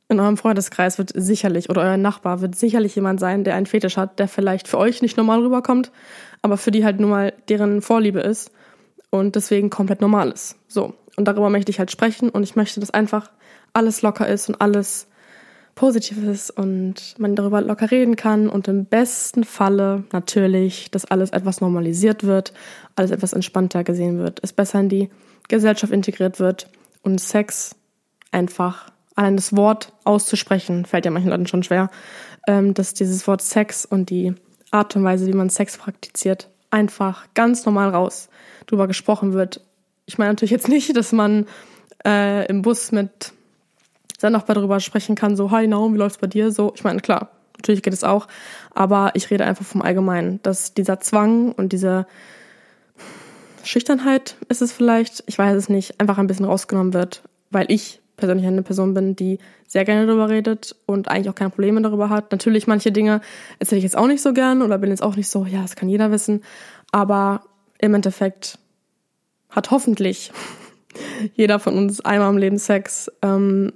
in 0.10 0.20
eurem 0.20 0.38
Freundeskreis 0.38 0.98
wird 0.98 1.12
sicherlich 1.14 1.70
oder 1.70 1.84
euer 1.84 1.98
Nachbar 1.98 2.42
wird 2.42 2.56
sicherlich 2.56 2.96
jemand 2.96 3.20
sein, 3.20 3.44
der 3.44 3.56
einen 3.56 3.68
Fetisch 3.68 3.96
hat, 3.96 4.18
der 4.18 4.28
vielleicht 4.28 4.68
für 4.68 4.80
euch 4.80 5.02
nicht 5.02 5.18
normal 5.18 5.42
rüberkommt, 5.42 5.92
aber 6.42 6.58
für 6.58 6.72
die 6.72 6.84
halt 6.84 7.00
nur 7.00 7.10
mal 7.10 7.34
deren 7.48 7.82
Vorliebe 7.82 8.20
ist 8.20 8.52
und 9.12 9.36
deswegen 9.36 9.70
komplett 9.70 10.02
normal 10.02 10.32
ist. 10.32 10.58
So. 10.68 10.96
Und 11.20 11.26
darüber 11.26 11.50
möchte 11.50 11.70
ich 11.70 11.80
halt 11.80 11.92
sprechen 11.92 12.30
und 12.30 12.44
ich 12.44 12.56
möchte, 12.56 12.80
dass 12.80 12.92
einfach 12.92 13.30
alles 13.74 14.02
locker 14.02 14.26
ist 14.26 14.48
und 14.48 14.62
alles 14.62 15.08
positiv 15.76 16.24
ist 16.24 16.50
und 16.50 17.16
man 17.18 17.36
darüber 17.36 17.60
locker 17.60 17.92
reden 17.92 18.16
kann 18.16 18.48
und 18.48 18.70
im 18.70 18.86
besten 18.86 19.44
Falle 19.44 20.06
natürlich, 20.14 20.90
dass 20.92 21.04
alles 21.04 21.32
etwas 21.32 21.60
normalisiert 21.60 22.24
wird, 22.24 22.54
alles 22.96 23.12
etwas 23.12 23.34
entspannter 23.34 23.84
gesehen 23.84 24.18
wird, 24.18 24.40
es 24.44 24.54
besser 24.54 24.80
in 24.80 24.88
die 24.88 25.10
Gesellschaft 25.50 25.92
integriert 25.92 26.40
wird 26.40 26.70
und 27.04 27.20
Sex 27.20 27.76
einfach 28.32 28.90
allein 29.16 29.36
das 29.36 29.54
Wort 29.54 29.92
auszusprechen, 30.06 30.86
fällt 30.86 31.04
ja 31.04 31.12
manchen 31.12 31.32
Leuten 31.32 31.48
schon 31.48 31.64
schwer, 31.64 31.92
ähm, 32.48 32.74
dass 32.74 32.94
dieses 32.94 33.28
Wort 33.28 33.42
Sex 33.42 33.84
und 33.84 34.10
die 34.10 34.36
Art 34.72 34.96
und 34.96 35.04
Weise, 35.04 35.28
wie 35.28 35.34
man 35.34 35.50
Sex 35.50 35.78
praktiziert, 35.78 36.50
einfach 36.72 37.28
ganz 37.34 37.66
normal 37.66 37.90
raus 37.90 38.30
drüber 38.68 38.88
gesprochen 38.88 39.34
wird. 39.34 39.66
Ich 40.10 40.18
meine 40.18 40.32
natürlich 40.32 40.50
jetzt 40.50 40.68
nicht, 40.68 40.98
dass 40.98 41.12
man 41.12 41.46
äh, 42.04 42.48
im 42.48 42.64
Bus 42.64 42.92
mit 42.92 43.32
dann 44.20 44.36
auch 44.36 44.42
darüber 44.42 44.80
sprechen 44.80 45.14
kann, 45.14 45.36
so, 45.36 45.52
hi 45.52 45.68
Naum, 45.68 45.94
wie 45.94 46.00
läuft's 46.00 46.18
bei 46.18 46.26
dir? 46.26 46.52
So, 46.52 46.74
ich 46.76 46.84
meine, 46.84 47.00
klar, 47.00 47.30
natürlich 47.58 47.84
geht 47.84 47.94
es 47.94 48.04
auch, 48.04 48.28
aber 48.74 49.12
ich 49.14 49.30
rede 49.30 49.46
einfach 49.46 49.64
vom 49.64 49.84
Allgemeinen, 49.84 50.42
dass 50.42 50.74
dieser 50.74 51.00
Zwang 51.00 51.52
und 51.52 51.74
diese 51.74 52.08
Schüchternheit 53.64 54.36
ist 54.50 54.64
es 54.64 54.72
vielleicht, 54.72 55.24
ich 55.28 55.38
weiß 55.38 55.56
es 55.56 55.70
nicht, 55.70 56.02
einfach 56.02 56.18
ein 56.18 56.26
bisschen 56.26 56.46
rausgenommen 56.46 56.96
wird, 56.96 57.22
weil 57.52 57.68
ich 57.70 58.02
persönlich 58.18 58.48
eine 58.48 58.64
Person 58.64 58.96
bin, 58.96 59.16
die 59.16 59.38
sehr 59.68 59.86
gerne 59.86 60.08
darüber 60.08 60.28
redet 60.28 60.76
und 60.88 61.08
eigentlich 61.08 61.30
auch 61.30 61.36
keine 61.36 61.52
Probleme 61.52 61.84
darüber 61.84 62.10
hat. 62.10 62.32
Natürlich 62.32 62.66
manche 62.66 62.92
Dinge 62.92 63.22
erzähle 63.60 63.78
ich 63.78 63.84
jetzt 63.84 63.96
auch 63.96 64.08
nicht 64.08 64.24
so 64.24 64.34
gern 64.34 64.64
oder 64.64 64.80
bin 64.80 64.90
jetzt 64.90 65.04
auch 65.04 65.16
nicht 65.16 65.30
so, 65.30 65.46
ja, 65.46 65.62
das 65.62 65.76
kann 65.76 65.88
jeder 65.88 66.10
wissen, 66.10 66.44
aber 66.92 67.44
im 67.78 67.94
Endeffekt 67.94 68.58
hat 69.50 69.72
hoffentlich 69.72 70.32
jeder 71.34 71.60
von 71.60 71.78
uns 71.78 72.02
einmal 72.02 72.30
im 72.30 72.38
Leben 72.38 72.58
Sex. 72.58 73.12
Ähm, 73.22 73.74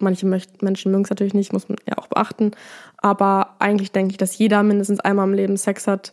Manche 0.00 0.26
Menschen 0.26 0.92
mögen 0.92 1.04
es 1.04 1.10
natürlich 1.10 1.34
nicht, 1.34 1.52
muss 1.52 1.68
man 1.68 1.76
ja 1.88 1.98
auch 1.98 2.06
beachten. 2.06 2.52
Aber 2.98 3.56
eigentlich 3.58 3.90
denke 3.90 4.12
ich, 4.12 4.16
dass 4.16 4.38
jeder 4.38 4.62
mindestens 4.62 5.00
einmal 5.00 5.26
im 5.26 5.34
Leben 5.34 5.56
Sex 5.56 5.88
hat. 5.88 6.12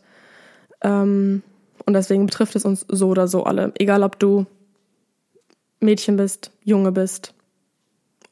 Ähm, 0.82 1.44
und 1.86 1.94
deswegen 1.94 2.25
betrifft 2.25 2.55
es 2.55 2.65
uns 2.65 2.86
so 2.89 3.10
oder 3.10 3.27
so 3.27 3.44
alle. 3.44 3.72
Egal, 3.77 4.01
ob 4.01 4.17
du 4.17 4.48
Mädchen 5.79 6.17
bist, 6.17 6.51
Junge 6.63 6.91
bist 6.91 7.36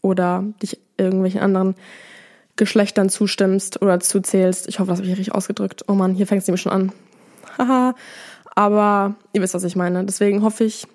oder 0.02 0.44
dich 0.62 0.80
irgendwelchen 0.98 1.42
anderen 1.42 1.76
Geschlechtern 2.56 3.10
zustimmst 3.10 3.82
oder 3.82 4.00
zuzählst. 4.00 4.68
Ich 4.68 4.80
hoffe, 4.80 4.90
das 4.90 5.00
habe 5.00 5.08
ich 5.08 5.14
richtig 5.14 5.36
ausgedrückt. 5.36 5.84
Oh 5.88 5.94
Mann, 5.94 6.16
hier 6.16 6.26
fängt 6.26 6.42
es 6.42 6.48
nämlich 6.48 6.62
schon 6.62 6.72
an. 6.72 6.92
Haha. 7.60 7.94
Aber 8.55 9.15
ihr 9.33 9.41
wisst, 9.41 9.53
was 9.53 9.63
ich 9.63 9.75
meine. 9.75 10.03
Deswegen 10.05 10.43
hoffe 10.43 10.63
ich, 10.63 10.88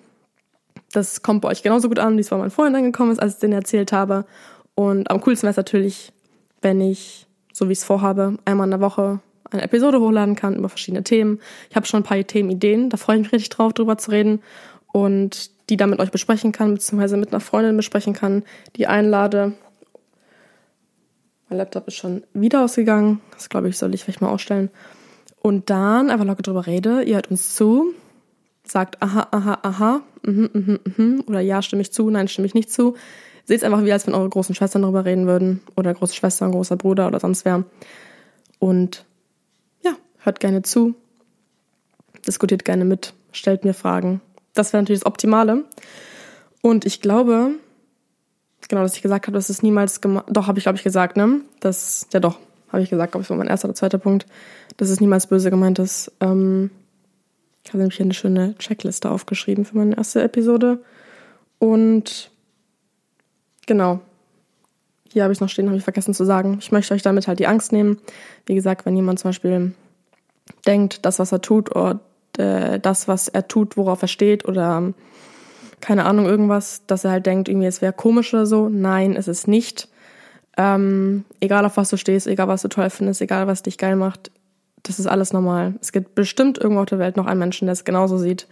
das 0.91 1.21
kommt 1.21 1.41
bei 1.41 1.49
euch 1.49 1.63
genauso 1.63 1.87
gut 1.87 1.99
an, 1.99 2.17
wie 2.17 2.21
es 2.21 2.29
bei 2.29 2.37
meinem 2.37 2.51
Freund 2.51 2.75
angekommen 2.75 3.11
ist, 3.11 3.21
als 3.21 3.35
ich 3.35 3.39
den 3.39 3.51
erzählt 3.51 3.91
habe. 3.91 4.25
Und 4.75 5.11
am 5.11 5.21
coolsten 5.21 5.43
wäre 5.43 5.51
es 5.51 5.57
natürlich, 5.57 6.13
wenn 6.61 6.81
ich, 6.81 7.27
so 7.53 7.67
wie 7.67 7.73
ich 7.73 7.79
es 7.79 7.83
vorhabe, 7.83 8.37
einmal 8.45 8.67
in 8.67 8.71
der 8.71 8.81
Woche 8.81 9.19
eine 9.51 9.63
Episode 9.63 9.99
hochladen 9.99 10.35
kann 10.35 10.55
über 10.55 10.69
verschiedene 10.69 11.03
Themen. 11.03 11.39
Ich 11.69 11.75
habe 11.75 11.85
schon 11.85 12.01
ein 12.01 12.05
paar 12.05 12.21
Themenideen, 12.23 12.89
da 12.89 12.97
freue 12.97 13.17
ich 13.17 13.23
mich 13.23 13.31
richtig 13.31 13.49
drauf, 13.49 13.73
drüber 13.73 13.97
zu 13.97 14.11
reden 14.11 14.41
und 14.91 15.51
die 15.69 15.77
dann 15.77 15.89
mit 15.89 15.99
euch 15.99 16.11
besprechen 16.11 16.51
kann, 16.51 16.73
beziehungsweise 16.73 17.17
mit 17.17 17.29
einer 17.29 17.39
Freundin 17.39 17.77
besprechen 17.77 18.13
kann, 18.13 18.43
die 18.75 18.87
einlade. 18.87 19.53
Mein 21.49 21.57
Laptop 21.57 21.87
ist 21.87 21.95
schon 21.95 22.23
wieder 22.33 22.63
ausgegangen. 22.63 23.21
Das 23.31 23.49
glaube 23.49 23.69
ich, 23.69 23.77
soll 23.77 23.93
ich 23.93 24.03
vielleicht 24.03 24.21
mal 24.21 24.29
ausstellen. 24.29 24.69
Und 25.41 25.69
dann 25.69 26.09
einfach 26.09 26.25
locker 26.25 26.43
drüber 26.43 26.67
rede. 26.67 27.03
Ihr 27.03 27.15
hört 27.15 27.31
uns 27.31 27.55
zu, 27.55 27.93
sagt 28.65 29.01
aha, 29.01 29.27
aha, 29.31 29.59
aha, 29.61 30.01
mhm, 30.23 30.49
mhm, 30.53 30.79
mhm, 30.97 31.23
oder 31.27 31.39
ja, 31.39 31.61
stimme 31.61 31.81
ich 31.81 31.93
zu, 31.93 32.09
nein, 32.09 32.27
stimme 32.27 32.45
ich 32.45 32.53
nicht 32.53 32.71
zu. 32.71 32.95
Seht 33.45 33.57
es 33.57 33.63
einfach 33.63 33.83
wie, 33.83 33.91
als 33.91 34.05
wenn 34.05 34.13
eure 34.13 34.29
großen 34.29 34.53
Schwestern 34.53 34.83
darüber 34.83 35.05
reden 35.05 35.25
würden 35.25 35.61
oder 35.75 35.93
große 35.93 36.13
Schwester, 36.13 36.49
großer 36.49 36.75
Bruder 36.75 37.07
oder 37.07 37.19
sonst 37.19 37.45
wer. 37.45 37.63
Und 38.59 39.05
ja, 39.83 39.93
hört 40.19 40.39
gerne 40.39 40.61
zu, 40.61 40.93
diskutiert 42.27 42.65
gerne 42.65 42.85
mit, 42.85 43.13
stellt 43.31 43.63
mir 43.63 43.73
Fragen. 43.73 44.21
Das 44.53 44.73
wäre 44.73 44.83
natürlich 44.83 45.01
das 45.01 45.07
Optimale. 45.07 45.63
Und 46.61 46.85
ich 46.85 47.01
glaube, 47.01 47.51
genau, 48.67 48.81
dass 48.81 48.95
ich 48.95 49.01
gesagt 49.01 49.27
habe, 49.27 49.35
dass 49.35 49.49
es 49.49 49.63
niemals 49.63 50.01
gemacht. 50.01 50.25
Doch, 50.29 50.47
habe 50.47 50.59
ich, 50.59 50.65
glaube 50.65 50.77
ich, 50.77 50.83
gesagt, 50.83 51.17
ne? 51.17 51.41
Das, 51.59 52.07
ja 52.13 52.19
doch, 52.19 52.37
habe 52.71 52.83
ich 52.83 52.89
gesagt, 52.89 53.11
glaube 53.11 53.23
ich, 53.23 53.29
war 53.29 53.37
mein 53.37 53.47
erster 53.47 53.67
oder 53.67 53.75
zweiter 53.75 53.97
Punkt, 53.97 54.25
dass 54.77 54.89
es 54.89 55.01
niemals 55.01 55.27
böse 55.27 55.49
gemeint 55.49 55.79
ist. 55.79 56.11
Ähm, 56.19 56.71
ich 57.63 57.71
habe 57.71 57.79
nämlich 57.79 57.97
hier 57.97 58.05
eine 58.05 58.13
schöne 58.13 58.55
Checkliste 58.57 59.09
aufgeschrieben 59.09 59.65
für 59.65 59.77
meine 59.77 59.97
erste 59.97 60.21
Episode. 60.23 60.79
Und 61.59 62.31
genau, 63.65 63.99
hier 65.11 65.23
habe 65.23 65.33
ich 65.33 65.41
noch 65.41 65.49
stehen, 65.49 65.67
habe 65.67 65.77
ich 65.77 65.83
vergessen 65.83 66.13
zu 66.13 66.23
sagen. 66.23 66.57
Ich 66.61 66.71
möchte 66.71 66.93
euch 66.93 67.01
damit 67.01 67.27
halt 67.27 67.39
die 67.39 67.47
Angst 67.47 67.71
nehmen. 67.71 67.99
Wie 68.45 68.55
gesagt, 68.55 68.85
wenn 68.85 68.95
jemand 68.95 69.19
zum 69.19 69.29
Beispiel 69.29 69.73
denkt, 70.65 71.05
das, 71.05 71.19
was 71.19 71.31
er 71.31 71.41
tut, 71.41 71.75
oder 71.75 71.99
äh, 72.37 72.79
das, 72.79 73.07
was 73.07 73.27
er 73.27 73.47
tut, 73.47 73.77
worauf 73.77 74.01
er 74.01 74.07
steht, 74.07 74.47
oder 74.47 74.93
keine 75.81 76.05
Ahnung, 76.05 76.25
irgendwas, 76.25 76.83
dass 76.87 77.05
er 77.05 77.11
halt 77.11 77.25
denkt, 77.25 77.49
irgendwie 77.49 77.67
es 77.67 77.81
wäre 77.81 77.93
komisch 77.93 78.33
oder 78.33 78.45
so. 78.45 78.69
Nein, 78.69 79.15
es 79.15 79.27
ist 79.27 79.47
nicht. 79.47 79.89
Ähm, 80.59 81.23
egal 81.39 81.63
auf 81.63 81.77
was 81.77 81.89
du 81.89 81.95
stehst, 81.95 82.27
egal 82.27 82.49
was 82.49 82.63
du 82.63 82.67
toll 82.67 82.89
findest, 82.89 83.21
egal 83.21 83.47
was 83.47 83.63
dich 83.63 83.77
geil 83.77 83.95
macht, 83.95 84.29
das 84.83 84.99
ist 84.99 85.07
alles 85.07 85.31
normal. 85.31 85.75
Es 85.79 85.93
gibt 85.93 86.15
bestimmt 86.15 86.57
irgendwo 86.57 86.81
auf 86.81 86.87
der 86.87 86.99
Welt 86.99 87.15
noch 87.15 87.27
einen 87.27 87.39
Menschen, 87.39 87.65
der 87.65 87.73
es 87.73 87.85
genauso 87.85 88.17
sieht. 88.17 88.45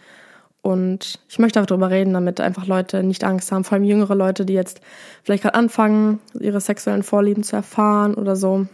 Und 0.62 1.20
ich 1.28 1.38
möchte 1.38 1.60
einfach 1.60 1.68
darüber 1.68 1.90
reden, 1.90 2.14
damit 2.14 2.40
einfach 2.40 2.66
Leute 2.66 3.04
nicht 3.04 3.26
Angst 3.26 3.52
haben, 3.52 3.66
vor 3.66 3.76
allem 3.76 3.84
jüngere 3.84 4.16
Leute, 4.16 4.46
die 4.46 4.54
jetzt 4.54 4.80
vielleicht 5.22 5.44
gerade 5.44 5.56
anfangen, 5.56 6.20
ihre 6.40 6.62
sexuellen 6.62 7.04
Vorlieben 7.04 7.44
zu 7.44 7.58
erfahren 7.58 8.14
oder 8.14 8.38
so, 8.38 8.68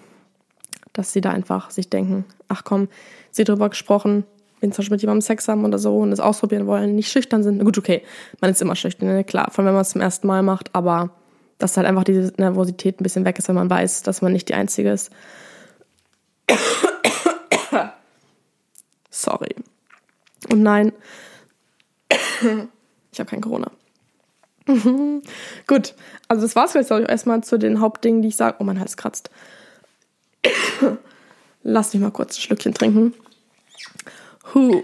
dass 0.93 1.11
sie 1.11 1.21
da 1.21 1.31
einfach 1.31 1.71
sich 1.71 1.89
denken, 1.89 2.25
ach 2.49 2.63
komm, 2.63 2.87
sie 3.31 3.45
darüber 3.45 3.69
gesprochen, 3.69 4.25
wenn 4.59 4.71
zum 4.71 4.83
Beispiel 4.83 4.95
mit 4.95 5.01
jemandem 5.01 5.21
Sex 5.21 5.47
haben 5.47 5.65
oder 5.65 5.79
so 5.79 5.97
und 5.97 6.11
es 6.11 6.19
ausprobieren 6.19 6.67
wollen, 6.67 6.93
nicht 6.93 7.11
schüchtern 7.11 7.41
sind. 7.41 7.65
Gut, 7.65 7.79
okay, 7.79 8.03
man 8.41 8.51
ist 8.51 8.61
immer 8.61 8.75
schüchtern, 8.75 9.07
ne? 9.07 9.23
klar, 9.23 9.49
vor 9.49 9.59
allem 9.59 9.69
wenn 9.69 9.73
man 9.73 9.81
es 9.81 9.89
zum 9.89 10.01
ersten 10.01 10.27
Mal 10.27 10.43
macht, 10.43 10.69
aber 10.75 11.09
dass 11.63 11.77
halt 11.77 11.87
einfach 11.87 12.03
diese 12.03 12.33
Nervosität 12.35 12.99
ein 12.99 13.03
bisschen 13.03 13.23
weg 13.23 13.39
ist, 13.39 13.47
wenn 13.47 13.55
man 13.55 13.69
weiß, 13.69 14.03
dass 14.03 14.21
man 14.21 14.33
nicht 14.33 14.49
die 14.49 14.53
Einzige 14.53 14.91
ist. 14.91 15.11
Sorry. 19.09 19.55
Und 20.51 20.61
nein, 20.61 20.91
ich 22.09 23.19
habe 23.19 23.29
kein 23.29 23.39
Corona. 23.39 23.71
Gut, 25.67 25.95
also 26.27 26.41
das 26.41 26.57
war's 26.57 26.73
jetzt, 26.73 26.87
glaube 26.87 27.03
ich, 27.03 27.09
erstmal 27.09 27.41
zu 27.45 27.57
den 27.57 27.79
Hauptdingen, 27.79 28.21
die 28.21 28.27
ich 28.27 28.35
sage. 28.35 28.57
Oh, 28.59 28.65
mein 28.65 28.81
Hals 28.81 28.97
kratzt. 28.97 29.29
Lass 31.63 31.93
mich 31.93 32.03
mal 32.03 32.11
kurz 32.11 32.37
ein 32.37 32.41
Schlückchen 32.41 32.73
trinken. 32.73 33.13
Huh. 34.53 34.83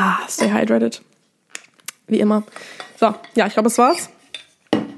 Ah, 0.00 0.18
stay 0.28 0.50
hydrated. 0.50 1.02
Wie 2.06 2.20
immer. 2.20 2.42
So, 2.98 3.14
ja, 3.34 3.46
ich 3.46 3.52
glaube, 3.52 3.68
es 3.68 3.78
war's. 3.78 4.10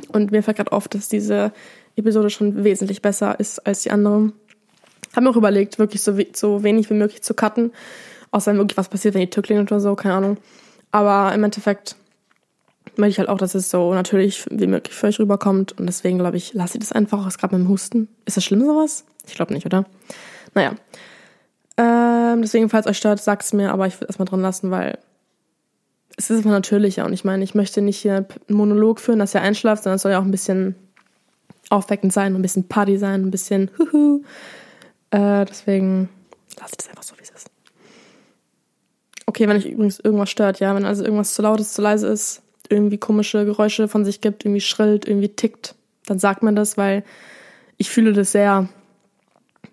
Und 0.09 0.31
mir 0.31 0.43
fällt 0.43 0.59
gerade 0.59 0.73
auf, 0.73 0.89
dass 0.89 1.09
diese 1.09 1.53
Episode 1.97 2.31
schon 2.31 2.65
wesentlich 2.65 3.03
besser 3.03 3.39
ist 3.39 3.67
als 3.67 3.83
die 3.83 3.91
andere. 3.91 4.33
Habe 5.15 5.25
mir 5.25 5.31
auch 5.31 5.37
überlegt, 5.37 5.79
wirklich 5.79 6.03
so, 6.03 6.17
so 6.33 6.63
wenig 6.63 6.89
wie 6.91 6.95
möglich 6.95 7.23
zu 7.23 7.35
cutten. 7.35 7.73
Außer 8.31 8.51
wenn 8.51 8.59
wirklich 8.59 8.79
was 8.79 8.89
passiert, 8.89 9.15
wenn 9.15 9.21
die 9.21 9.31
Tür 9.31 9.43
klingelt 9.43 9.71
oder 9.71 9.81
so, 9.81 9.95
keine 9.95 10.15
Ahnung. 10.15 10.39
Aber 10.91 11.35
im 11.35 11.45
Endeffekt 11.45 11.97
möchte 12.97 13.11
ich 13.11 13.19
halt 13.19 13.29
auch, 13.29 13.39
dass 13.39 13.55
es 13.55 13.71
so 13.71 13.93
natürlich 13.93 14.47
wie 14.51 14.67
möglich 14.67 14.95
für 14.95 15.07
euch 15.07 15.19
rüberkommt. 15.19 15.79
Und 15.79 15.87
deswegen 15.87 16.19
glaube 16.19 16.37
ich, 16.37 16.55
lasse 16.55 16.79
ich 16.79 16.81
das 16.81 16.93
einfach, 16.93 17.27
was 17.27 17.39
gerade 17.39 17.57
mit 17.57 17.67
dem 17.67 17.71
Husten. 17.71 18.09
Ist 18.25 18.37
das 18.37 18.45
schlimm 18.45 18.65
sowas? 18.65 19.05
Ich 19.27 19.35
glaube 19.35 19.53
nicht, 19.53 19.67
oder? 19.67 19.85
Naja. 20.55 20.75
Ähm, 21.77 22.43
deswegen, 22.43 22.69
falls 22.69 22.87
euch 22.87 22.99
stört, 22.99 23.21
sagt 23.23 23.43
es 23.43 23.53
mir, 23.53 23.73
aber 23.73 23.87
ich 23.87 23.97
würde 23.97 24.07
erstmal 24.07 24.27
dran 24.27 24.43
lassen, 24.43 24.71
weil 24.71 24.99
es 26.17 26.31
ist 26.31 26.39
einfach 26.39 26.51
natürlicher. 26.51 27.05
Und 27.05 27.13
ich 27.13 27.25
meine, 27.25 27.45
ich 27.45 27.55
möchte 27.55 27.81
nicht 27.81 27.99
hier 27.99 28.17
einen 28.17 28.57
Monolog 28.57 29.01
führen, 29.01 29.19
dass 29.19 29.35
ihr 29.35 29.41
einschlaft, 29.41 29.83
sondern 29.83 29.97
es 29.97 30.03
soll 30.03 30.13
ja 30.13 30.19
auch 30.19 30.25
ein 30.25 30.31
bisschen 30.31 30.75
aufweckend 31.71 32.13
sein, 32.13 32.35
ein 32.35 32.43
bisschen 32.43 32.69
Party 32.69 32.99
sein, 32.99 33.23
ein 33.23 33.31
bisschen 33.31 33.71
Huhu. 33.79 34.23
Äh, 35.11 35.45
deswegen 35.47 36.09
ich 36.51 36.77
das 36.77 36.89
einfach 36.89 37.03
so, 37.03 37.17
wie 37.19 37.23
es 37.23 37.31
ist. 37.31 37.51
Okay, 39.27 39.49
wenn 39.49 39.57
euch 39.57 39.67
übrigens 39.67 40.01
irgendwas 40.01 40.31
stört, 40.31 40.61
ja, 40.61 40.75
wenn 40.75 40.85
also 40.85 41.05
irgendwas 41.05 41.35
zu 41.35 41.43
laut 41.43 41.61
ist, 41.61 41.75
zu 41.75 41.83
leise 41.83 42.09
ist, 42.09 42.43
irgendwie 42.69 42.99
komische 42.99 43.45
Geräusche 43.45 43.89
von 43.89 44.05
sich 44.05 44.21
gibt, 44.21 44.45
irgendwie 44.45 44.61
schrillt, 44.61 45.07
irgendwie 45.07 45.29
tickt, 45.29 45.75
dann 46.07 46.19
sagt 46.19 46.43
man 46.43 46.57
das, 46.57 46.77
weil 46.77 47.05
ich 47.77 47.91
fühle 47.91 48.13
das 48.13 48.33
sehr, 48.33 48.69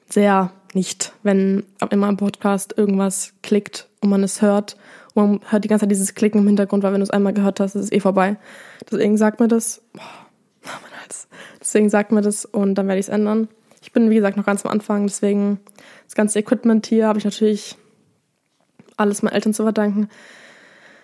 sehr 0.09 0.51
nicht, 0.75 1.13
wenn 1.23 1.63
in 1.89 1.99
meinem 1.99 2.17
Podcast 2.17 2.73
irgendwas 2.77 3.33
klickt 3.41 3.87
und 4.01 4.09
man 4.09 4.23
es 4.23 4.41
hört 4.41 4.77
man 5.15 5.41
hört 5.49 5.63
die 5.63 5.67
ganze 5.67 5.83
Zeit 5.83 5.91
dieses 5.91 6.15
Klicken 6.15 6.41
im 6.41 6.47
Hintergrund, 6.47 6.83
weil 6.83 6.93
wenn 6.93 6.99
du 6.99 7.03
es 7.03 7.09
einmal 7.09 7.33
gehört 7.33 7.59
hast, 7.59 7.75
ist 7.75 7.85
es 7.85 7.91
eh 7.91 7.99
vorbei. 7.99 8.37
Deswegen 8.89 9.17
sagt 9.17 9.39
mir 9.39 9.47
das. 9.47 9.81
Boah, 9.93 10.79
mein 10.81 11.01
Hals. 11.01 11.27
Deswegen 11.59 11.89
sagt 11.89 12.11
mir 12.11 12.21
das 12.21 12.45
und 12.45 12.75
dann 12.75 12.87
werde 12.87 12.99
ich 12.99 13.07
es 13.07 13.13
ändern. 13.13 13.47
Ich 13.81 13.91
bin, 13.91 14.09
wie 14.09 14.15
gesagt, 14.15 14.37
noch 14.37 14.45
ganz 14.45 14.65
am 14.65 14.71
Anfang, 14.71 15.07
deswegen 15.07 15.59
das 16.05 16.15
ganze 16.15 16.39
Equipment 16.39 16.85
hier 16.85 17.07
habe 17.07 17.17
ich 17.17 17.25
natürlich 17.25 17.77
alles 18.97 19.21
meinen 19.21 19.33
Eltern 19.33 19.53
zu 19.53 19.63
verdanken. 19.63 20.09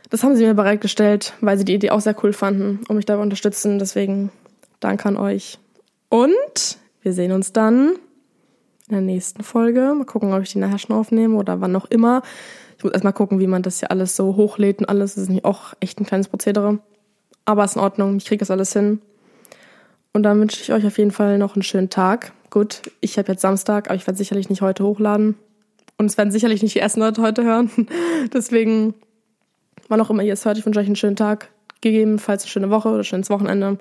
Das 0.09 0.23
haben 0.23 0.35
sie 0.35 0.45
mir 0.45 0.53
bereitgestellt, 0.53 1.33
weil 1.41 1.57
sie 1.57 1.65
die 1.65 1.73
Idee 1.73 1.91
auch 1.91 2.01
sehr 2.01 2.15
cool 2.23 2.33
fanden 2.33 2.81
und 2.87 2.95
mich 2.95 3.05
dabei 3.05 3.23
unterstützen. 3.23 3.79
Deswegen 3.79 4.31
danke 4.79 5.07
an 5.07 5.17
euch. 5.17 5.57
Und 6.09 6.77
wir 7.01 7.13
sehen 7.13 7.31
uns 7.31 7.53
dann 7.53 7.93
in 8.87 8.93
der 8.93 9.01
nächsten 9.01 9.43
Folge. 9.43 9.93
Mal 9.95 10.05
gucken, 10.05 10.33
ob 10.33 10.41
ich 10.41 10.51
die 10.51 10.59
nachher 10.59 10.77
schon 10.77 10.95
aufnehme 10.95 11.35
oder 11.37 11.61
wann 11.61 11.75
auch 11.75 11.85
immer. 11.85 12.21
Ich 12.77 12.83
muss 12.83 12.93
erstmal 12.93 13.13
gucken, 13.13 13.39
wie 13.39 13.47
man 13.47 13.63
das 13.63 13.79
hier 13.79 13.91
alles 13.91 14.15
so 14.15 14.35
hochlädt 14.35 14.79
und 14.79 14.89
alles. 14.89 15.15
Das 15.15 15.23
ist 15.23 15.29
nämlich 15.29 15.45
auch 15.45 15.73
echt 15.79 15.99
ein 15.99 16.05
kleines 16.05 16.27
Prozedere. 16.27 16.79
Aber 17.45 17.63
ist 17.63 17.75
in 17.75 17.81
Ordnung, 17.81 18.17
ich 18.17 18.25
kriege 18.25 18.39
das 18.39 18.51
alles 18.51 18.73
hin. 18.73 19.01
Und 20.13 20.23
dann 20.23 20.39
wünsche 20.39 20.61
ich 20.61 20.71
euch 20.71 20.85
auf 20.85 20.97
jeden 20.97 21.11
Fall 21.11 21.37
noch 21.37 21.55
einen 21.55 21.63
schönen 21.63 21.89
Tag. 21.89 22.31
Gut, 22.49 22.83
ich 23.01 23.17
habe 23.17 23.31
jetzt 23.31 23.41
Samstag, 23.41 23.87
aber 23.87 23.95
ich 23.95 24.07
werde 24.07 24.17
sicherlich 24.17 24.49
nicht 24.49 24.61
heute 24.61 24.83
hochladen. 24.83 25.35
Und 25.97 26.05
es 26.05 26.17
werden 26.17 26.31
sicherlich 26.31 26.61
nicht 26.61 26.75
die 26.75 26.79
ersten 26.79 26.99
Leute 26.99 27.21
heute 27.21 27.43
hören. 27.43 27.69
Deswegen, 28.33 28.93
wann 29.87 30.01
auch 30.01 30.09
immer 30.09 30.23
ihr 30.23 30.33
es 30.33 30.45
hört, 30.45 30.57
ich 30.57 30.65
wünsche 30.65 30.79
euch 30.79 30.87
einen 30.87 30.95
schönen 30.95 31.15
Tag. 31.15 31.49
Gegebenenfalls 31.81 32.43
eine 32.43 32.49
schöne 32.49 32.69
Woche 32.69 32.89
oder 32.89 32.99
ein 32.99 33.03
schönes 33.03 33.29
Wochenende. 33.29 33.77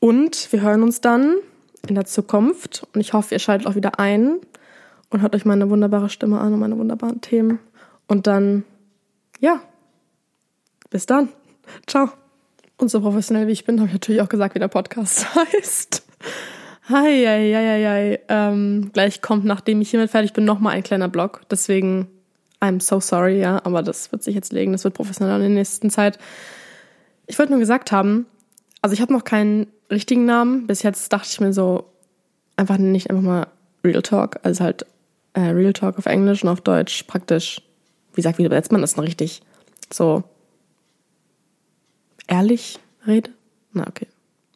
Und 0.00 0.52
wir 0.52 0.60
hören 0.60 0.82
uns 0.82 1.00
dann 1.00 1.36
in 1.86 1.94
der 1.94 2.04
Zukunft. 2.04 2.86
Und 2.94 3.00
ich 3.00 3.12
hoffe, 3.12 3.34
ihr 3.34 3.38
schaltet 3.38 3.66
auch 3.66 3.74
wieder 3.74 3.98
ein 3.98 4.38
und 5.10 5.22
hört 5.22 5.34
euch 5.34 5.44
meine 5.44 5.70
wunderbare 5.70 6.08
Stimme 6.08 6.40
an 6.40 6.52
und 6.52 6.60
meine 6.60 6.78
wunderbaren 6.78 7.20
Themen. 7.20 7.58
Und 8.06 8.26
dann, 8.26 8.64
ja, 9.40 9.60
bis 10.90 11.06
dann. 11.06 11.28
Ciao. 11.86 12.10
Und 12.76 12.90
so 12.90 13.00
professionell 13.00 13.46
wie 13.48 13.52
ich 13.52 13.64
bin, 13.64 13.78
habe 13.78 13.88
ich 13.88 13.94
natürlich 13.94 14.22
auch 14.22 14.28
gesagt, 14.28 14.54
wie 14.54 14.60
der 14.60 14.68
Podcast 14.68 15.34
heißt. 15.54 16.04
Hi, 16.88 17.24
hi, 17.26 17.52
hi, 17.54 17.84
hi. 17.84 18.18
Ähm, 18.28 18.90
gleich 18.92 19.20
kommt, 19.20 19.44
nachdem 19.44 19.80
ich 19.80 19.90
hiermit 19.90 20.10
fertig 20.10 20.32
bin, 20.32 20.44
nochmal 20.44 20.74
ein 20.74 20.82
kleiner 20.82 21.08
Blog. 21.08 21.42
Deswegen, 21.50 22.08
I'm 22.60 22.80
so 22.80 23.00
sorry, 23.00 23.40
ja, 23.40 23.60
aber 23.64 23.82
das 23.82 24.10
wird 24.10 24.22
sich 24.22 24.34
jetzt 24.34 24.52
legen. 24.52 24.72
Das 24.72 24.84
wird 24.84 24.94
professioneller 24.94 25.36
in 25.36 25.42
der 25.42 25.50
nächsten 25.50 25.90
Zeit. 25.90 26.18
Ich 27.26 27.38
wollte 27.38 27.52
nur 27.52 27.60
gesagt 27.60 27.92
haben, 27.92 28.26
also 28.80 28.94
ich 28.94 29.02
habe 29.02 29.12
noch 29.12 29.24
keinen 29.24 29.66
richtigen 29.90 30.24
Namen. 30.24 30.66
Bis 30.66 30.82
jetzt 30.82 31.12
dachte 31.12 31.28
ich 31.30 31.40
mir 31.40 31.52
so, 31.52 31.84
einfach 32.56 32.78
nicht 32.78 33.10
einfach 33.10 33.22
mal 33.22 33.46
Real 33.84 34.02
Talk, 34.02 34.40
also 34.42 34.64
halt 34.64 34.86
äh, 35.34 35.40
Real 35.40 35.72
Talk 35.72 35.98
auf 35.98 36.06
Englisch 36.06 36.42
und 36.42 36.48
auf 36.48 36.60
Deutsch 36.60 37.04
praktisch 37.04 37.62
wie 38.18 38.22
sagt, 38.22 38.38
wie 38.38 38.44
übersetzt 38.44 38.72
man 38.72 38.80
das 38.80 38.94
denn 38.94 39.04
richtig? 39.04 39.42
So 39.92 40.24
ehrlich 42.26 42.80
rede? 43.06 43.30
Na, 43.72 43.86
okay. 43.86 44.08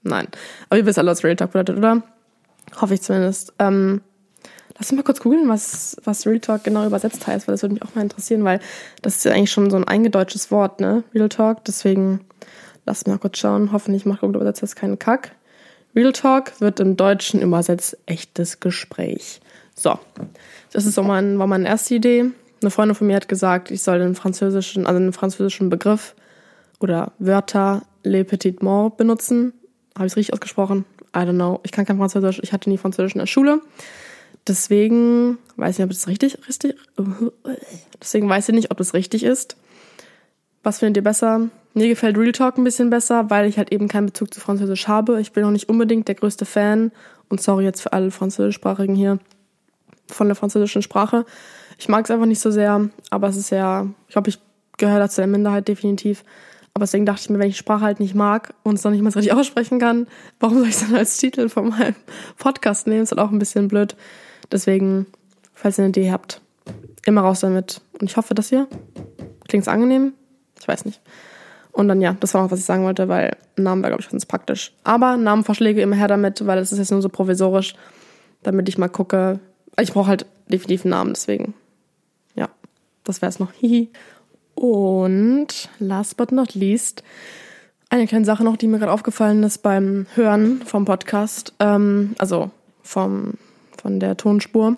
Nein. 0.03 0.27
Aber 0.69 0.79
ihr 0.79 0.85
wisst 0.85 0.99
alle, 0.99 1.13
was 1.13 1.23
Real 1.23 1.37
Talk 1.37 1.53
bedeutet, 1.53 1.79
oder? 1.79 2.03
Hoffe 2.81 2.95
ich 2.95 3.03
zumindest. 3.03 3.53
Ähm, 3.61 4.01
Lass 4.77 4.91
uns 4.91 4.97
mal 4.97 5.05
kurz 5.05 5.21
googeln, 5.21 5.49
was, 5.49 5.97
was 6.03 6.27
Real 6.27 6.41
Talk 6.41 6.65
genau 6.65 6.85
übersetzt 6.85 7.25
heißt, 7.25 7.47
weil 7.47 7.55
das 7.55 7.63
würde 7.63 7.75
mich 7.75 7.85
auch 7.85 7.95
mal 7.95 8.03
interessieren, 8.03 8.43
weil 8.43 8.59
das 9.01 9.17
ist 9.17 9.25
ja 9.25 9.33
eigentlich 9.33 9.53
schon 9.53 9.71
so 9.71 9.77
ein 9.77 9.87
eingedeutschtes 9.87 10.51
Wort, 10.51 10.81
ne? 10.81 11.05
Real 11.15 11.29
Talk. 11.29 11.65
Deswegen 11.65 12.21
lass 12.85 13.07
mal 13.07 13.19
kurz 13.19 13.39
schauen. 13.39 13.73
Hoffentlich 13.73 14.07
macht 14.07 14.21
Google 14.21 14.37
übersetzt 14.37 14.63
das 14.63 14.77
keinen 14.77 14.99
Kack. 14.99 15.33
Real 15.95 16.13
Talk 16.13 16.61
wird 16.61 16.81
im 16.81 16.97
Deutschen 16.97 17.43
übersetzt 17.43 17.99
echtes 18.07 18.61
Gespräch. 18.61 19.41
So, 19.75 19.99
das 20.73 20.87
ist 20.87 20.99
auch 20.99 21.05
mein, 21.05 21.39
war 21.39 21.47
meine 21.47 21.69
erste 21.69 21.95
Idee. 21.95 22.31
Eine 22.61 22.71
Freundin 22.71 22.95
von 22.95 23.07
mir 23.07 23.17
hat 23.17 23.29
gesagt, 23.29 23.71
ich 23.71 23.83
soll 23.83 23.99
den 23.99 24.15
französischen, 24.15 24.87
also 24.87 24.99
den 24.99 25.13
französischen 25.13 25.69
Begriff 25.69 26.15
oder 26.81 27.13
Wörter 27.19 27.83
le 28.05 28.25
petit 28.25 28.63
mort 28.63 28.97
benutzen. 28.97 29.53
Habe 29.95 30.07
ich 30.07 30.13
es 30.13 30.17
richtig 30.17 30.33
ausgesprochen? 30.33 30.85
I 31.15 31.21
don't 31.21 31.35
know. 31.35 31.61
Ich 31.65 31.73
kann 31.73 31.85
kein 31.85 31.99
Französisch. 31.99 32.41
Ich 32.43 32.53
hatte 32.53 32.71
nie 32.71 32.79
Französisch 32.79 33.15
in 33.15 33.19
der 33.19 33.27
Schule. 33.27 33.61
Deswegen 34.47 35.39
weiß 35.57 35.75
ich 35.75 35.79
nicht, 35.79 35.85
ob 35.85 35.91
das 35.91 36.09
richtig, 36.09 36.49
richtig, 36.49 36.75
deswegen 38.01 38.29
weiß 38.29 38.49
ich 38.49 38.55
nicht, 38.55 38.71
ob 38.71 38.79
das 38.79 38.95
richtig 38.95 39.23
ist. 39.23 39.57
Was 40.63 40.79
findet 40.79 40.99
ihr 40.99 41.05
besser? 41.05 41.49
Mir 41.75 41.89
gefällt 41.89 42.19
Real 42.19 42.33
Talk 42.33 42.59
ein 42.59 42.65
bisschen 42.65 42.91
besser, 42.91 43.31
weil 43.31 43.49
ich 43.49 43.59
halt 43.59 43.73
eben 43.73 43.89
keinen 43.89 44.07
Bezug 44.07 44.33
zu 44.33 44.41
Französisch 44.41 44.89
habe. 44.89 45.21
Ich 45.21 45.33
bin 45.33 45.43
noch 45.43 45.51
nicht 45.51 45.69
unbedingt 45.69 46.07
der 46.07 46.15
größte 46.15 46.45
Fan 46.45 46.93
und 47.29 47.41
sorry 47.41 47.65
jetzt 47.65 47.81
für 47.81 47.93
alle 47.93 48.11
Französischsprachigen 48.11 48.95
hier 48.95 49.19
von 50.07 50.29
der 50.29 50.37
französischen 50.37 50.83
Sprache. 50.83 51.25
Ich 51.79 51.89
mag 51.89 52.05
es 52.05 52.11
einfach 52.11 52.27
nicht 52.27 52.41
so 52.41 52.51
sehr, 52.51 52.91
aber 53.11 53.29
es 53.29 53.37
ist 53.37 53.51
ja, 53.51 53.87
ich 54.07 54.13
glaube, 54.13 54.29
ich 54.29 54.39
gehöre 54.77 54.99
dazu 54.99 55.21
der 55.21 55.27
Minderheit 55.27 55.67
definitiv. 55.67 56.25
Aber 56.75 56.85
deswegen 56.85 57.07
dachte 57.07 57.23
ich 57.23 57.31
mir, 57.31 57.39
wenn 57.39 57.49
ich 57.49 57.59
Sprache 57.59 57.85
halt 57.85 58.01
nicht 58.01 58.15
mag 58.15 58.55
und 58.63 58.75
es 58.75 58.83
dann 58.83 58.93
nicht 58.93 59.03
mal 59.03 59.11
so 59.11 59.19
richtig 59.19 59.35
aussprechen 59.39 59.79
kann, 59.79 60.07
warum 60.41 60.59
soll 60.59 60.69
ich 60.69 60.75
es 60.75 60.81
dann 60.81 60.95
als 60.95 61.17
Titel 61.19 61.49
von 61.49 61.71
meinem 61.71 61.95
Podcast 62.39 62.87
nehmen? 62.87 63.03
Ist 63.03 63.13
halt 63.13 63.21
auch 63.21 63.31
ein 63.31 63.39
bisschen 63.39 63.69
blöd. 63.69 63.97
Deswegen, 64.51 65.07
falls 65.55 65.79
ihr 65.79 65.85
eine 65.85 65.91
Idee 65.91 66.13
habt, 66.13 66.41
immer 67.05 67.23
raus 67.23 67.41
damit. 67.41 67.81
Und 67.99 68.09
ich 68.11 68.17
hoffe, 68.17 68.35
dass 68.35 68.53
ihr. 68.53 68.69
Klingt 69.49 69.63
es 69.63 69.69
angenehm? 69.69 70.15
Ich 70.63 70.69
weiß 70.69 70.85
nicht. 70.85 71.01
Und 71.73 71.89
dann 71.89 72.01
ja, 72.01 72.17
das 72.21 72.35
war 72.35 72.45
auch, 72.45 72.51
was 72.53 72.61
ich 72.61 72.65
sagen 72.65 72.85
wollte, 72.85 73.09
weil 73.09 73.37
Namen 73.57 73.83
wäre, 73.83 73.91
glaube 73.91 74.03
ich, 74.03 74.09
ganz 74.09 74.27
praktisch. 74.27 74.73
Aber 74.85 75.17
Namenvorschläge 75.17 75.83
immer 75.83 75.97
her 75.97 76.07
damit, 76.07 76.47
weil 76.47 76.59
das 76.59 76.71
ist 76.71 76.79
jetzt 76.79 76.93
nur 76.93 77.03
so 77.03 77.09
provisorisch, 77.09 77.75
damit 78.45 78.69
ich 78.69 78.79
mal 78.79 78.89
gucke. 78.89 79.41
Ich 79.81 79.93
brauche 79.93 80.07
halt 80.07 80.27
definitiv 80.49 80.85
einen 80.85 80.91
Namen, 80.91 81.15
deswegen. 81.15 81.55
Ja, 82.37 82.49
das 83.03 83.23
wäre 83.23 83.31
es 83.31 83.41
noch. 83.41 83.53
Hihi. 83.55 83.91
Und 84.55 85.71
last 85.81 86.17
but 86.17 86.31
not 86.31 86.55
least, 86.55 87.03
eine 87.89 88.07
kleine 88.07 88.27
Sache 88.27 88.45
noch, 88.45 88.57
die 88.57 88.69
mir 88.69 88.79
gerade 88.79 88.93
aufgefallen 88.93 89.43
ist 89.43 89.59
beim 89.59 90.07
Hören 90.15 90.63
vom 90.65 90.85
Podcast, 90.85 91.55
ähm, 91.59 92.15
also 92.19 92.53
vom, 92.83 93.35
von 93.81 93.99
der 93.99 94.17
Tonspur. 94.17 94.77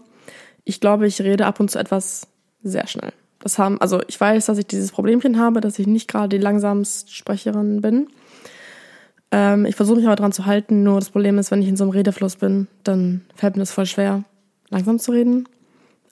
Ich 0.64 0.80
glaube, 0.80 1.06
ich 1.06 1.20
rede 1.20 1.44
ab 1.44 1.60
und 1.60 1.70
zu 1.70 1.78
etwas 1.78 2.28
sehr 2.62 2.86
schnell. 2.86 3.12
Das 3.44 3.58
haben, 3.58 3.78
also 3.78 4.00
ich 4.08 4.18
weiß, 4.18 4.46
dass 4.46 4.56
ich 4.56 4.66
dieses 4.66 4.90
Problemchen 4.90 5.38
habe, 5.38 5.60
dass 5.60 5.78
ich 5.78 5.86
nicht 5.86 6.08
gerade 6.08 6.30
die 6.30 6.42
langsamste 6.42 7.12
Sprecherin 7.12 7.82
bin. 7.82 8.08
Ähm, 9.30 9.66
ich 9.66 9.76
versuche 9.76 9.98
mich 9.98 10.06
aber 10.06 10.16
dran 10.16 10.32
zu 10.32 10.46
halten, 10.46 10.82
nur 10.82 10.98
das 10.98 11.10
Problem 11.10 11.36
ist, 11.36 11.50
wenn 11.50 11.60
ich 11.60 11.68
in 11.68 11.76
so 11.76 11.84
einem 11.84 11.90
Redefluss 11.90 12.36
bin, 12.36 12.68
dann 12.84 13.20
fällt 13.34 13.56
mir 13.56 13.60
das 13.60 13.70
voll 13.70 13.84
schwer, 13.84 14.24
langsam 14.70 14.98
zu 14.98 15.12
reden. 15.12 15.46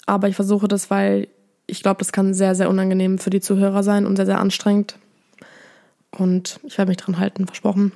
Aber 0.04 0.28
ich 0.28 0.36
versuche 0.36 0.68
das, 0.68 0.90
weil 0.90 1.26
ich 1.66 1.82
glaube, 1.82 2.00
das 2.00 2.12
kann 2.12 2.34
sehr, 2.34 2.54
sehr 2.54 2.68
unangenehm 2.68 3.16
für 3.18 3.30
die 3.30 3.40
Zuhörer 3.40 3.82
sein 3.82 4.04
und 4.04 4.16
sehr, 4.16 4.26
sehr 4.26 4.38
anstrengend. 4.38 4.98
Und 6.10 6.60
ich 6.64 6.76
werde 6.76 6.90
mich 6.90 6.98
dran 6.98 7.18
halten, 7.18 7.46
versprochen. 7.46 7.92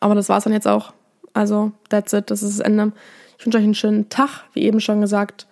Aber 0.00 0.14
das 0.14 0.28
war's 0.28 0.44
dann 0.44 0.52
jetzt 0.52 0.68
auch. 0.68 0.92
Also, 1.32 1.72
that's 1.88 2.12
it, 2.12 2.30
das 2.30 2.42
ist 2.42 2.58
das 2.58 2.66
Ende. 2.66 2.92
Ich 3.38 3.46
wünsche 3.46 3.56
euch 3.56 3.64
einen 3.64 3.74
schönen 3.74 4.10
Tag, 4.10 4.44
wie 4.52 4.64
eben 4.64 4.80
schon 4.80 5.00
gesagt. 5.00 5.46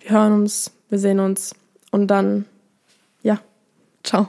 Wir 0.00 0.10
hören 0.10 0.34
uns, 0.34 0.72
wir 0.90 0.98
sehen 0.98 1.20
uns 1.20 1.54
und 1.94 2.08
dann, 2.08 2.44
ja, 3.22 3.38
ciao. 4.02 4.26